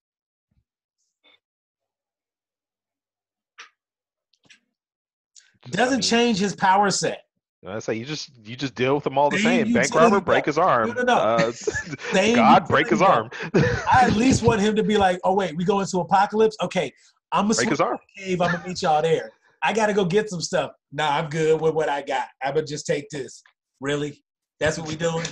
[5.70, 7.26] Doesn't I mean, change his power set.
[7.68, 9.74] I say you just you just deal with them all the Same same.
[9.74, 10.89] Bank robber, break his arm.
[10.89, 11.16] No, no, no.
[11.16, 11.51] Uh,
[12.13, 13.30] Same God, break his arm.
[13.55, 16.55] I at least want him to be like, oh wait, we go into apocalypse.
[16.61, 16.91] Okay,
[17.32, 17.97] I'm gonna break his arm.
[18.18, 18.41] cave.
[18.41, 19.32] I'm gonna meet y'all there.
[19.63, 20.72] I gotta go get some stuff.
[20.91, 22.28] Nah, I'm good with what I got.
[22.43, 23.41] I'm gonna just take this.
[23.82, 24.24] Really?
[24.59, 25.26] That's what we doing?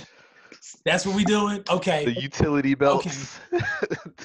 [0.84, 1.62] That's what we doing?
[1.70, 2.04] Okay.
[2.04, 3.38] The utility belts.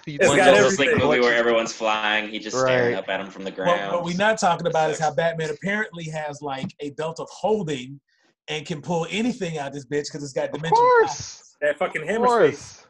[0.06, 1.08] The It's One got utility Justice League everything.
[1.10, 3.92] movie where everyone's flying, he just staring up at him from the What, ground.
[3.94, 8.00] what we're not talking about is how Batman apparently has like a belt of holding
[8.48, 11.56] and can pull anything out this bitch because it's got Of course.
[11.62, 12.76] That fucking Of hammer space.
[12.78, 12.88] course.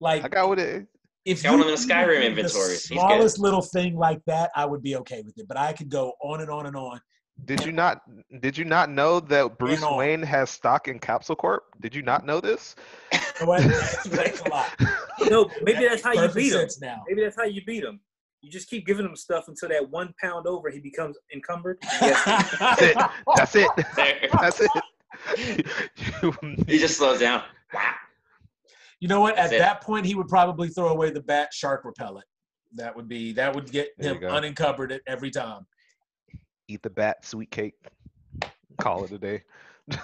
[0.00, 0.86] Like I got what it.
[1.24, 2.82] if Got you one of the Skyrim me inventories.
[2.88, 5.46] the smallest little thing like that, I would be okay with it.
[5.48, 7.00] But I could go on and on and on.
[7.44, 8.02] Did you not?
[8.40, 9.96] Did you not know that Bruce on.
[9.96, 11.64] Wayne has stock in Capsule Corp?
[11.80, 12.74] Did you not know this?
[13.12, 13.62] You know what?
[13.62, 14.70] That explains a lot.
[15.30, 16.68] No, maybe that's how you beat him.
[16.80, 17.04] now.
[17.08, 18.00] Maybe that's how you beat him.
[18.40, 21.78] You just keep giving him stuff until that one pound over, he becomes encumbered.
[22.02, 22.24] Yes.
[23.36, 23.66] That's it.
[23.86, 24.30] That's it.
[24.32, 24.70] That's it.
[26.68, 27.42] he just slows down.
[27.72, 27.92] Wow.
[28.98, 29.34] You know what?
[29.34, 29.58] At That's it.
[29.58, 32.26] that point, he would probably throw away the bat shark repellent.
[32.74, 35.66] That would be that would get There him unencumbered at every time.
[36.68, 37.74] Eat the bat sweet cake.
[38.80, 39.42] Call it a day.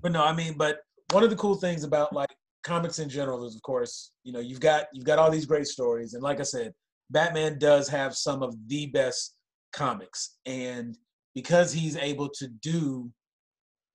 [0.00, 0.78] But no, I mean, but
[1.10, 2.30] one of the cool things about like
[2.62, 5.66] comics in general is, of course, you know, you've got you've got all these great
[5.66, 6.72] stories, and like I said,
[7.10, 9.34] Batman does have some of the best
[9.72, 10.96] comics, and
[11.34, 13.10] because he's able to do,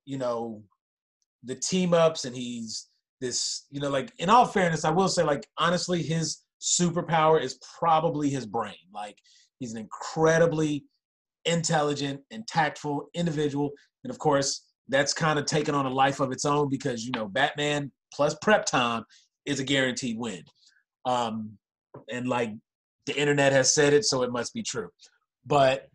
[0.05, 0.61] you know,
[1.43, 2.89] the team ups, and he's
[3.21, 7.59] this, you know, like in all fairness, I will say, like honestly, his superpower is
[7.79, 8.75] probably his brain.
[8.93, 9.17] Like
[9.59, 10.85] he's an incredibly
[11.45, 13.71] intelligent and tactful individual,
[14.03, 17.11] and of course, that's kind of taken on a life of its own because you
[17.15, 19.03] know Batman plus prep time
[19.45, 20.43] is a guaranteed win.
[21.05, 21.57] Um,
[22.09, 22.51] and like
[23.05, 24.89] the internet has said it, so it must be true.
[25.45, 25.87] But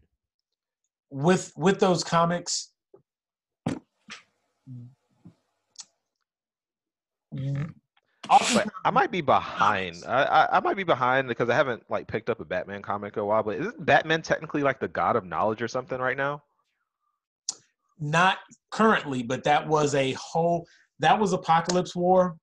[1.10, 2.72] with with those comics,
[8.30, 10.04] often I might be behind.
[10.06, 13.16] I, I I might be behind because I haven't like picked up a Batman comic
[13.16, 13.42] in a while.
[13.42, 16.42] But isn't Batman technically like the god of knowledge or something right now?
[18.00, 18.38] not
[18.70, 20.66] currently, but that was a whole
[21.00, 22.36] that was Apocalypse War.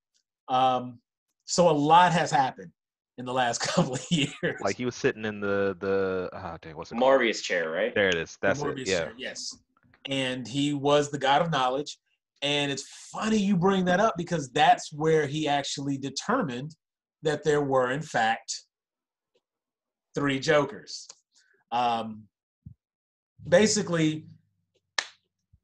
[0.48, 1.00] Um,
[1.46, 2.72] so a lot has happened
[3.18, 4.62] in the last couple of years.
[4.62, 7.22] Like he was sitting in the the ah dang what's it called?
[7.22, 7.94] Morbius chair, right?
[7.96, 8.38] There it is.
[8.42, 8.88] The That's it.
[8.88, 9.00] Yeah.
[9.00, 9.58] chair, Yes.
[10.08, 11.98] And he was the god of knowledge.
[12.42, 16.76] And it's funny you bring that up because that's where he actually determined
[17.24, 18.64] that there were, in fact,
[20.14, 21.08] three Jokers.
[21.72, 22.24] Um,
[23.48, 24.26] basically,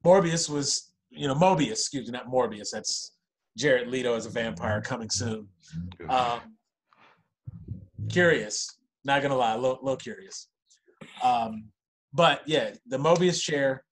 [0.06, 2.70] Morbius was, you know, Mobius, excuse me, not Morbius.
[2.72, 3.16] That's
[3.58, 5.48] Jared Leto as a vampire coming soon.
[6.10, 6.40] Um,
[8.10, 10.48] curious, not gonna lie, a little, little curious.
[11.24, 11.66] Um,
[12.14, 13.84] but yeah, the Mobius chair.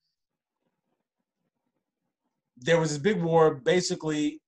[2.62, 3.56] There was this big war.
[3.56, 4.42] Basically,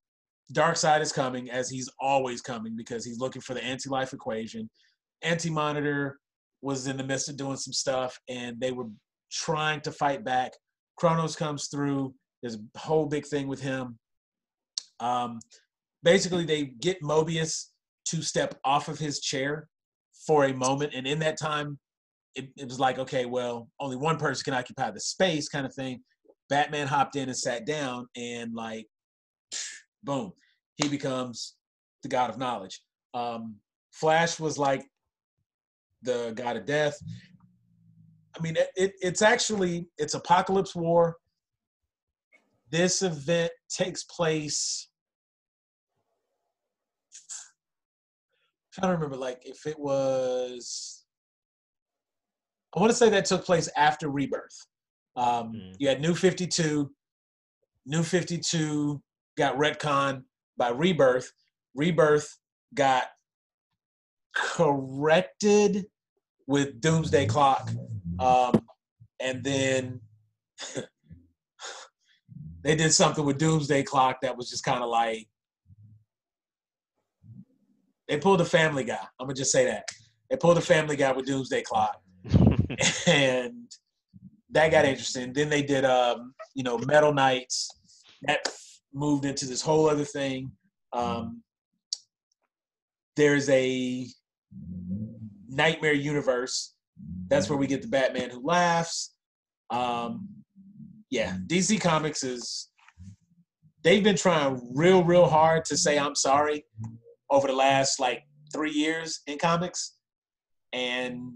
[0.53, 4.69] Darkseid is coming as he's always coming because he's looking for the anti-life equation.
[5.21, 6.19] Anti-Monitor
[6.61, 8.87] was in the midst of doing some stuff, and they were
[9.31, 10.51] trying to fight back.
[10.97, 12.13] Kronos comes through.
[12.41, 13.97] There's a whole big thing with him.
[14.99, 15.39] Um,
[16.03, 17.67] basically, they get Mobius
[18.05, 19.67] to step off of his chair
[20.27, 21.79] for a moment, and in that time,
[22.35, 25.73] it, it was like, okay, well, only one person can occupy the space, kind of
[25.73, 26.01] thing.
[26.51, 28.85] Batman hopped in and sat down, and like,
[30.03, 30.33] boom,
[30.75, 31.55] he becomes
[32.03, 32.81] the god of knowledge.
[33.13, 33.55] Um,
[33.93, 34.85] Flash was like
[36.03, 36.99] the god of death.
[38.37, 41.15] I mean, it, it, it's actually it's Apocalypse War.
[42.69, 44.89] This event takes place.
[48.73, 51.05] trying to remember, like if it was.
[52.75, 54.65] I want to say that took place after Rebirth.
[55.15, 55.75] Um, Mm.
[55.79, 56.91] You had New Fifty Two.
[57.85, 59.01] New Fifty Two
[59.37, 60.23] got retcon
[60.57, 61.31] by Rebirth.
[61.75, 62.37] Rebirth
[62.73, 63.05] got
[64.35, 65.85] corrected
[66.47, 67.69] with Doomsday Clock,
[68.19, 68.53] um,
[69.19, 70.01] and then
[72.63, 75.27] they did something with Doomsday Clock that was just kind of like
[78.07, 78.99] they pulled a Family Guy.
[79.19, 79.85] I'm gonna just say that
[80.29, 82.01] they pulled a Family Guy with Doomsday Clock,
[83.07, 83.71] and
[84.51, 85.33] that got interesting.
[85.33, 87.69] Then they did, um, you know, Metal Knights.
[88.23, 88.47] That
[88.93, 90.51] moved into this whole other thing.
[90.93, 91.41] Um,
[93.15, 94.07] there's a
[95.47, 96.75] Nightmare Universe.
[97.27, 99.15] That's where we get the Batman Who Laughs.
[99.69, 100.27] Um,
[101.09, 102.69] yeah, DC Comics is.
[103.83, 106.65] They've been trying real, real hard to say I'm sorry
[107.31, 108.21] over the last like
[108.53, 109.95] three years in comics,
[110.71, 111.33] and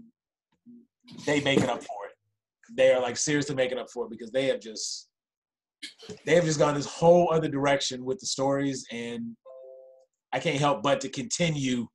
[1.24, 2.05] they make it up for it.
[2.74, 5.08] They are like seriously making up for it because they have just
[6.24, 9.36] they've just gone this whole other direction with the stories, and
[10.32, 11.86] I can't help but to continue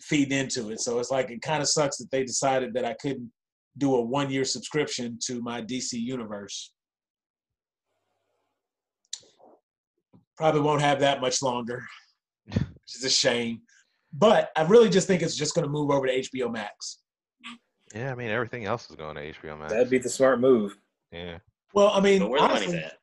[0.00, 0.80] feeding into it.
[0.80, 3.30] So it's like it kind of sucks that they decided that I couldn't
[3.78, 6.72] do a one year subscription to my DC universe.
[10.36, 11.82] Probably won't have that much longer,
[12.46, 13.60] which is a shame.
[14.12, 17.00] But I really just think it's just going to move over to HBO Max.
[17.94, 19.72] Yeah, I mean everything else is going to HBO Max.
[19.72, 20.76] That'd be the smart move.
[21.12, 21.38] yeah.
[21.72, 22.98] Well, I mean, But where the honestly, money's at?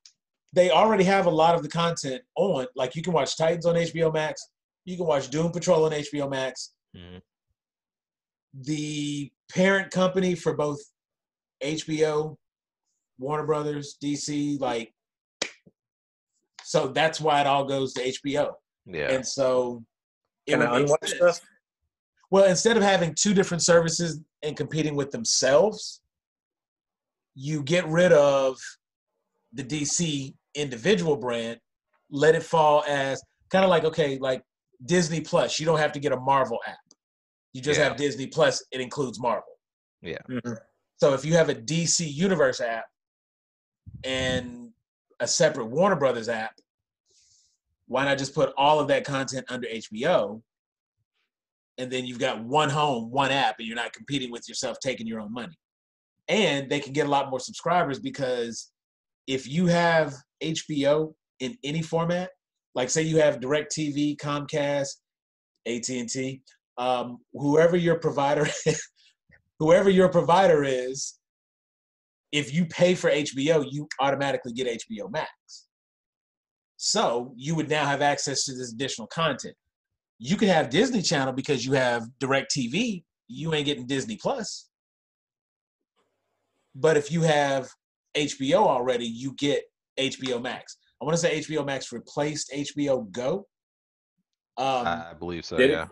[0.54, 2.66] they already have a lot of the content on.
[2.76, 4.50] Like you can watch Titans on HBO Max.
[4.86, 6.74] You can watch Doom Patrol on HBO Max.
[6.96, 7.22] Mhm.
[8.54, 10.80] The parent company for both
[11.64, 12.38] HBO,
[13.20, 14.94] Warner Brothers, DC, like,
[16.64, 18.54] so that's why it all goes to HBO.
[18.86, 19.12] Yeah.
[19.12, 19.84] And so,
[20.48, 21.16] it Can I would make unwatch sense.
[21.38, 21.42] stuff?
[22.32, 26.02] Well, instead of having two different services and competing with themselves,
[27.36, 28.58] you get rid of
[29.54, 31.60] the DC individual brand,
[32.10, 33.22] let it fall as
[33.52, 34.42] kind of like okay, like
[34.86, 35.60] Disney Plus.
[35.60, 36.78] You don't have to get a Marvel app.
[37.54, 37.90] You just Yeah.
[37.90, 38.64] have Disney Plus.
[38.72, 39.60] It includes Marvel.
[40.30, 40.58] Mhm.
[40.98, 42.86] So if you have a DC Universe app
[44.06, 44.74] and
[45.20, 46.58] a separate Warner Brothers app,
[47.88, 50.42] why not just put all of that content under HBO?
[51.82, 55.08] And then you've got one home, one app, and you're not competing with yourself taking
[55.08, 55.58] your own money.
[56.28, 58.72] And they can get a lot more subscribers because
[59.26, 60.14] if you have
[60.44, 62.30] HBO in any format,
[62.76, 64.90] like say you have DirecTV, Comcast,
[65.66, 66.44] AT&T,
[66.78, 68.48] um, whoever your provider
[69.60, 71.18] whoever your provider is,
[72.32, 75.32] if you pay for HBO, you automatically get HBO Max.
[76.78, 79.56] So you would now have access to this additional content.
[80.24, 83.04] You could have Disney Channel because you have DirecTV.
[83.28, 84.70] You ain't getting Disney Plus.
[86.76, 87.72] But if you have
[88.16, 89.64] HBO already, you get
[90.00, 90.78] HBO Max.
[91.02, 93.48] I want to say HBO Max replaced HBO Go.
[94.58, 95.58] Um, I believe so.
[95.58, 95.74] Did it?
[95.74, 95.88] Yeah.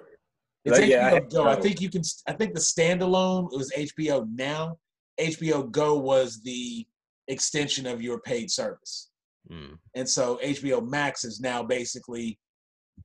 [0.63, 1.47] it's Like, yeah, I HBO had Go.
[1.47, 2.03] I think you can.
[2.27, 4.77] I think the standalone it was HBO Now.
[5.19, 6.85] HBO Go was the
[7.29, 9.09] extension of your paid service,
[9.51, 9.79] Mm.
[9.95, 12.37] and so HBO Max is now basically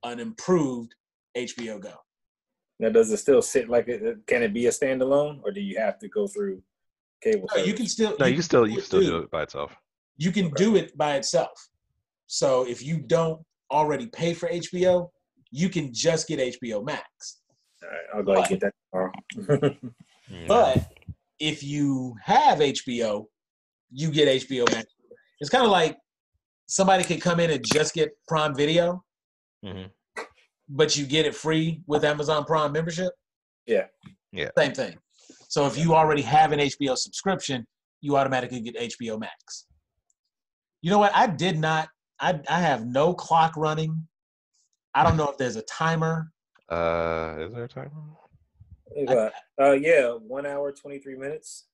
[0.03, 0.93] an improved
[1.35, 1.93] HBO Go.
[2.79, 4.17] Now, does it still sit like it?
[4.27, 6.61] Can it be a standalone, or do you have to go through
[7.21, 7.47] cable?
[7.55, 8.15] No, you can still.
[8.19, 9.75] No, you can still you can still it do it by itself.
[10.17, 11.69] You can do it by itself.
[12.27, 15.09] So if you don't already pay for HBO,
[15.51, 17.41] you can just get HBO Max.
[17.83, 19.75] All right, I'll go ahead and get that tomorrow.
[20.47, 20.91] But
[21.39, 23.25] if you have HBO,
[23.91, 24.87] you get HBO Max.
[25.39, 25.97] It's kind of like
[26.67, 29.03] somebody could come in and just get Prime Video,
[29.63, 29.91] Mhm.
[30.69, 33.11] But you get it free with Amazon Prime membership.
[33.65, 33.85] Yeah.
[34.31, 34.49] Yeah.
[34.57, 34.97] Same thing.
[35.47, 37.65] So if you already have an HBO subscription,
[38.01, 39.67] you automatically get HBO Max.
[40.81, 41.15] You know what?
[41.15, 41.87] I did not.
[42.19, 44.07] I I have no clock running.
[44.93, 46.31] I don't know if there's a timer.
[46.69, 47.89] Uh, is there a timer?
[49.07, 49.29] uh,
[49.61, 51.65] uh, yeah, one hour twenty three minutes.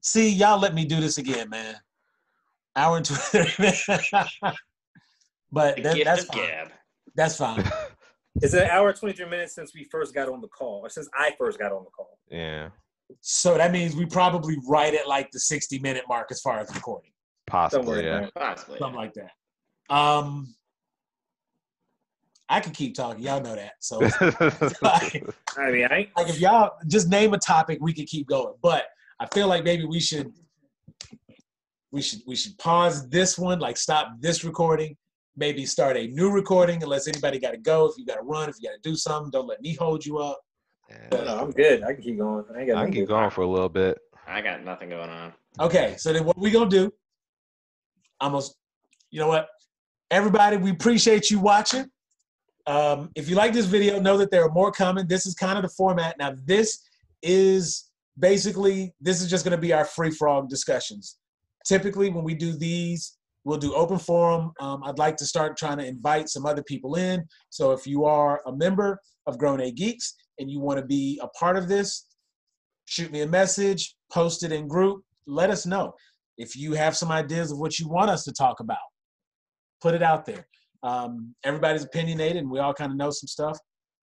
[0.00, 1.76] See, y'all let me do this again, man.
[2.76, 3.86] Hour and twenty minutes.
[5.52, 6.46] but The that, gift that's of fine.
[6.46, 6.68] gab.
[7.14, 7.64] That's fine.
[8.42, 11.08] It's an hour twenty three minutes since we first got on the call, or since
[11.14, 12.18] I first got on the call.
[12.30, 12.68] Yeah,
[13.20, 16.74] So that means we probably right at like the 60 minute mark as far as
[16.74, 17.12] recording.
[17.46, 18.04] possibly.
[18.04, 18.28] Yeah.
[18.34, 18.78] Possibly.
[18.78, 19.94] Something like that.
[19.94, 20.54] Um
[22.48, 23.24] I could keep talking.
[23.24, 23.72] Y'all know that.
[23.80, 24.14] So like,
[25.58, 28.54] I mean, I like if y'all just name a topic, we could keep going.
[28.62, 28.84] But
[29.18, 30.32] I feel like maybe we should
[31.90, 34.96] we should we should pause this one, like stop this recording,
[35.36, 37.86] maybe start a new recording unless anybody gotta go.
[37.86, 40.40] If you gotta run, if you gotta do something, don't let me hold you up.
[40.88, 41.24] Yeah.
[41.24, 41.82] no, I'm good.
[41.82, 42.44] I can keep going.
[42.54, 43.98] I ain't got I can keep to- going for a little bit.
[44.26, 45.32] I got nothing going on.
[45.60, 46.92] Okay, so then what we gonna do?
[48.20, 48.56] Almost,
[49.10, 49.48] you know what?
[50.10, 51.86] Everybody, we appreciate you watching.
[52.66, 55.06] Um, if you like this video, know that there are more coming.
[55.06, 56.16] This is kind of the format.
[56.18, 56.82] Now, this
[57.22, 61.18] is basically this is just gonna be our free frog discussions.
[61.64, 63.16] Typically, when we do these,
[63.46, 64.50] we'll do open forum.
[64.58, 67.24] Um, I'd like to start trying to invite some other people in.
[67.50, 71.20] So if you are a member of Grown A Geeks and you want to be
[71.22, 72.06] a part of this,
[72.86, 75.94] shoot me a message, post it in group, let us know.
[76.36, 78.78] If you have some ideas of what you want us to talk about,
[79.80, 80.44] put it out there.
[80.82, 83.56] Um, everybody's opinionated, and we all kind of know some stuff.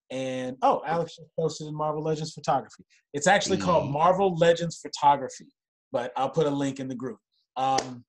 [0.09, 2.85] And oh, Alex just posted in Marvel Legends Photography.
[3.13, 3.91] It's actually called Mm.
[3.91, 5.47] Marvel Legends Photography,
[5.91, 7.19] but I'll put a link in the group.
[7.57, 8.05] Um,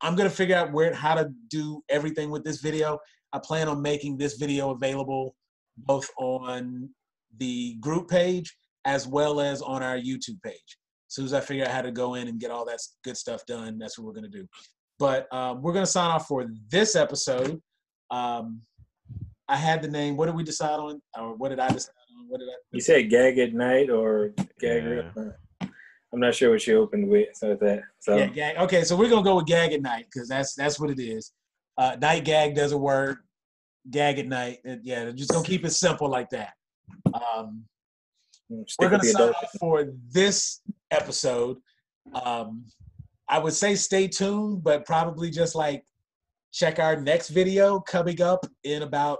[0.00, 2.98] I'm gonna figure out where how to do everything with this video.
[3.32, 5.34] I plan on making this video available
[5.76, 6.88] both on
[7.36, 10.78] the group page as well as on our YouTube page.
[11.08, 13.16] As soon as I figure out how to go in and get all that good
[13.16, 14.46] stuff done, that's what we're gonna do.
[14.98, 17.60] But um, we're gonna sign off for this episode.
[18.10, 18.62] Um,
[19.48, 20.16] I had the name.
[20.16, 22.28] What did we decide on, or what did I decide on?
[22.28, 22.54] What did I?
[22.72, 25.04] You said gag at night or gag.
[26.12, 27.28] I'm not sure what you opened with.
[27.34, 27.82] So that.
[28.00, 28.56] So Yeah, gag.
[28.58, 31.32] Okay, so we're gonna go with gag at night because that's that's what it is.
[31.76, 33.18] Uh, night gag doesn't work.
[33.90, 34.58] Gag at night.
[34.68, 36.54] Uh, yeah, just gonna keep it simple like that.
[37.12, 37.64] Um,
[38.48, 41.58] we're gonna sign off for this episode.
[42.14, 42.64] Um,
[43.28, 45.84] I would say stay tuned, but probably just like
[46.52, 49.18] check our next video coming up in about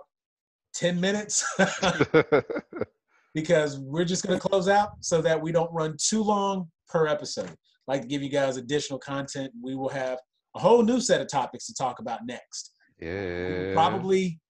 [0.72, 1.44] ten minutes
[3.34, 7.54] because we're just gonna close out so that we don't run too long per episode.
[7.86, 9.50] like to give you guys additional content.
[9.62, 10.18] We will have
[10.56, 12.72] a whole new set of topics to talk about next.
[13.00, 13.74] We will Yeah.
[13.74, 14.40] Probably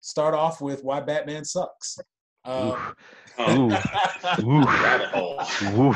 [0.00, 1.98] start off with why Batman sucks.
[2.44, 2.92] Uh,
[3.38, 4.44] Oh, Ooh.
[4.46, 4.60] Ooh.
[4.64, 5.40] rabbit hole.
[5.78, 5.94] Ooh.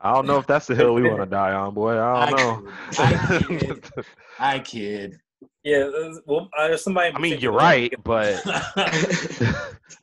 [0.00, 1.98] I don't know if that's the hill we want to die on, boy.
[1.98, 2.72] I don't know.
[2.98, 3.84] I kid.
[4.38, 5.20] I kid.
[5.64, 5.88] Yeah,
[6.26, 7.14] well, uh, somebody.
[7.14, 8.44] I mean, you're right, but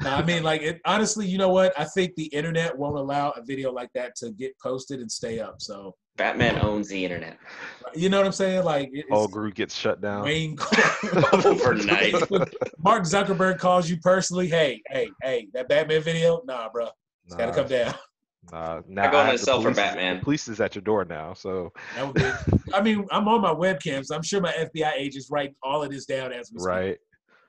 [0.01, 1.72] No, I mean, like, it, honestly, you know what?
[1.78, 5.39] I think the internet won't allow a video like that to get posted and stay
[5.39, 5.62] up.
[5.62, 7.38] So, Batman owns the internet
[7.95, 8.64] you know what I'm saying?
[8.64, 10.24] Like, it- whole it's group gets shut down.
[10.24, 10.57] Wayne.
[11.34, 12.14] overnight.
[12.80, 14.47] Mark Zuckerberg calls you personally.
[14.47, 16.41] Hey, hey, hey, that Batman video?
[16.45, 16.89] Nah, bro,
[17.26, 17.93] it's got to come down.
[18.52, 20.18] Uh, nah, now go on I a the sell for police- Batman.
[20.18, 22.30] The police is at your door now, so That would be,
[22.74, 25.92] I mean, I'm on my webcam, so I'm sure my FBI agents write all of
[25.92, 26.68] this down as we speak.
[26.68, 26.98] right.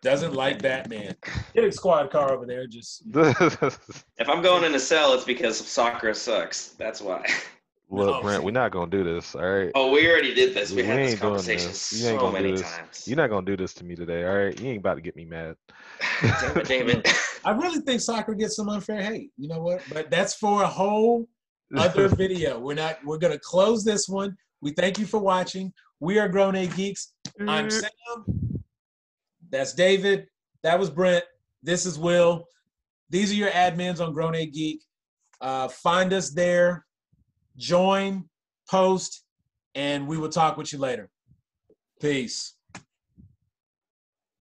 [0.03, 1.15] Doesn't like Batman.
[1.55, 2.67] Get a squad car over there.
[2.67, 6.71] Just If I'm going in a cell, it's because soccer sucks.
[6.79, 7.25] That's why.
[7.95, 9.35] Look, Oh, Brent, we're not gonna do this.
[9.35, 9.71] All right.
[9.75, 10.71] Oh, we already did this.
[10.71, 11.93] We We had this conversation this.
[11.93, 12.63] You ain't so gonna do many this.
[12.63, 13.05] times.
[13.07, 14.25] You're not gonna do this to me today.
[14.25, 14.59] All right.
[14.59, 15.57] You ain't about to get me mad.
[16.23, 17.07] Damn it, David.
[17.45, 19.31] I really think soccer gets some unfair hate.
[19.37, 19.83] You know what?
[19.93, 21.29] But that's for a whole
[21.77, 22.59] other video.
[22.59, 23.05] We're not.
[23.05, 24.35] We're gonna close this one.
[24.63, 25.71] We thank you for watching.
[26.01, 27.13] We are Grown A Geeks.
[27.47, 27.91] I'm Sam.
[29.51, 30.27] That's David.
[30.63, 31.25] That was Brent.
[31.63, 32.47] This is Will.
[33.11, 34.81] These are your admins on Grown A Geek.
[35.43, 36.87] Uh, find us there.
[37.57, 38.29] Join,
[38.69, 39.25] post,
[39.75, 41.11] and we will talk with you later.
[42.01, 42.55] Peace.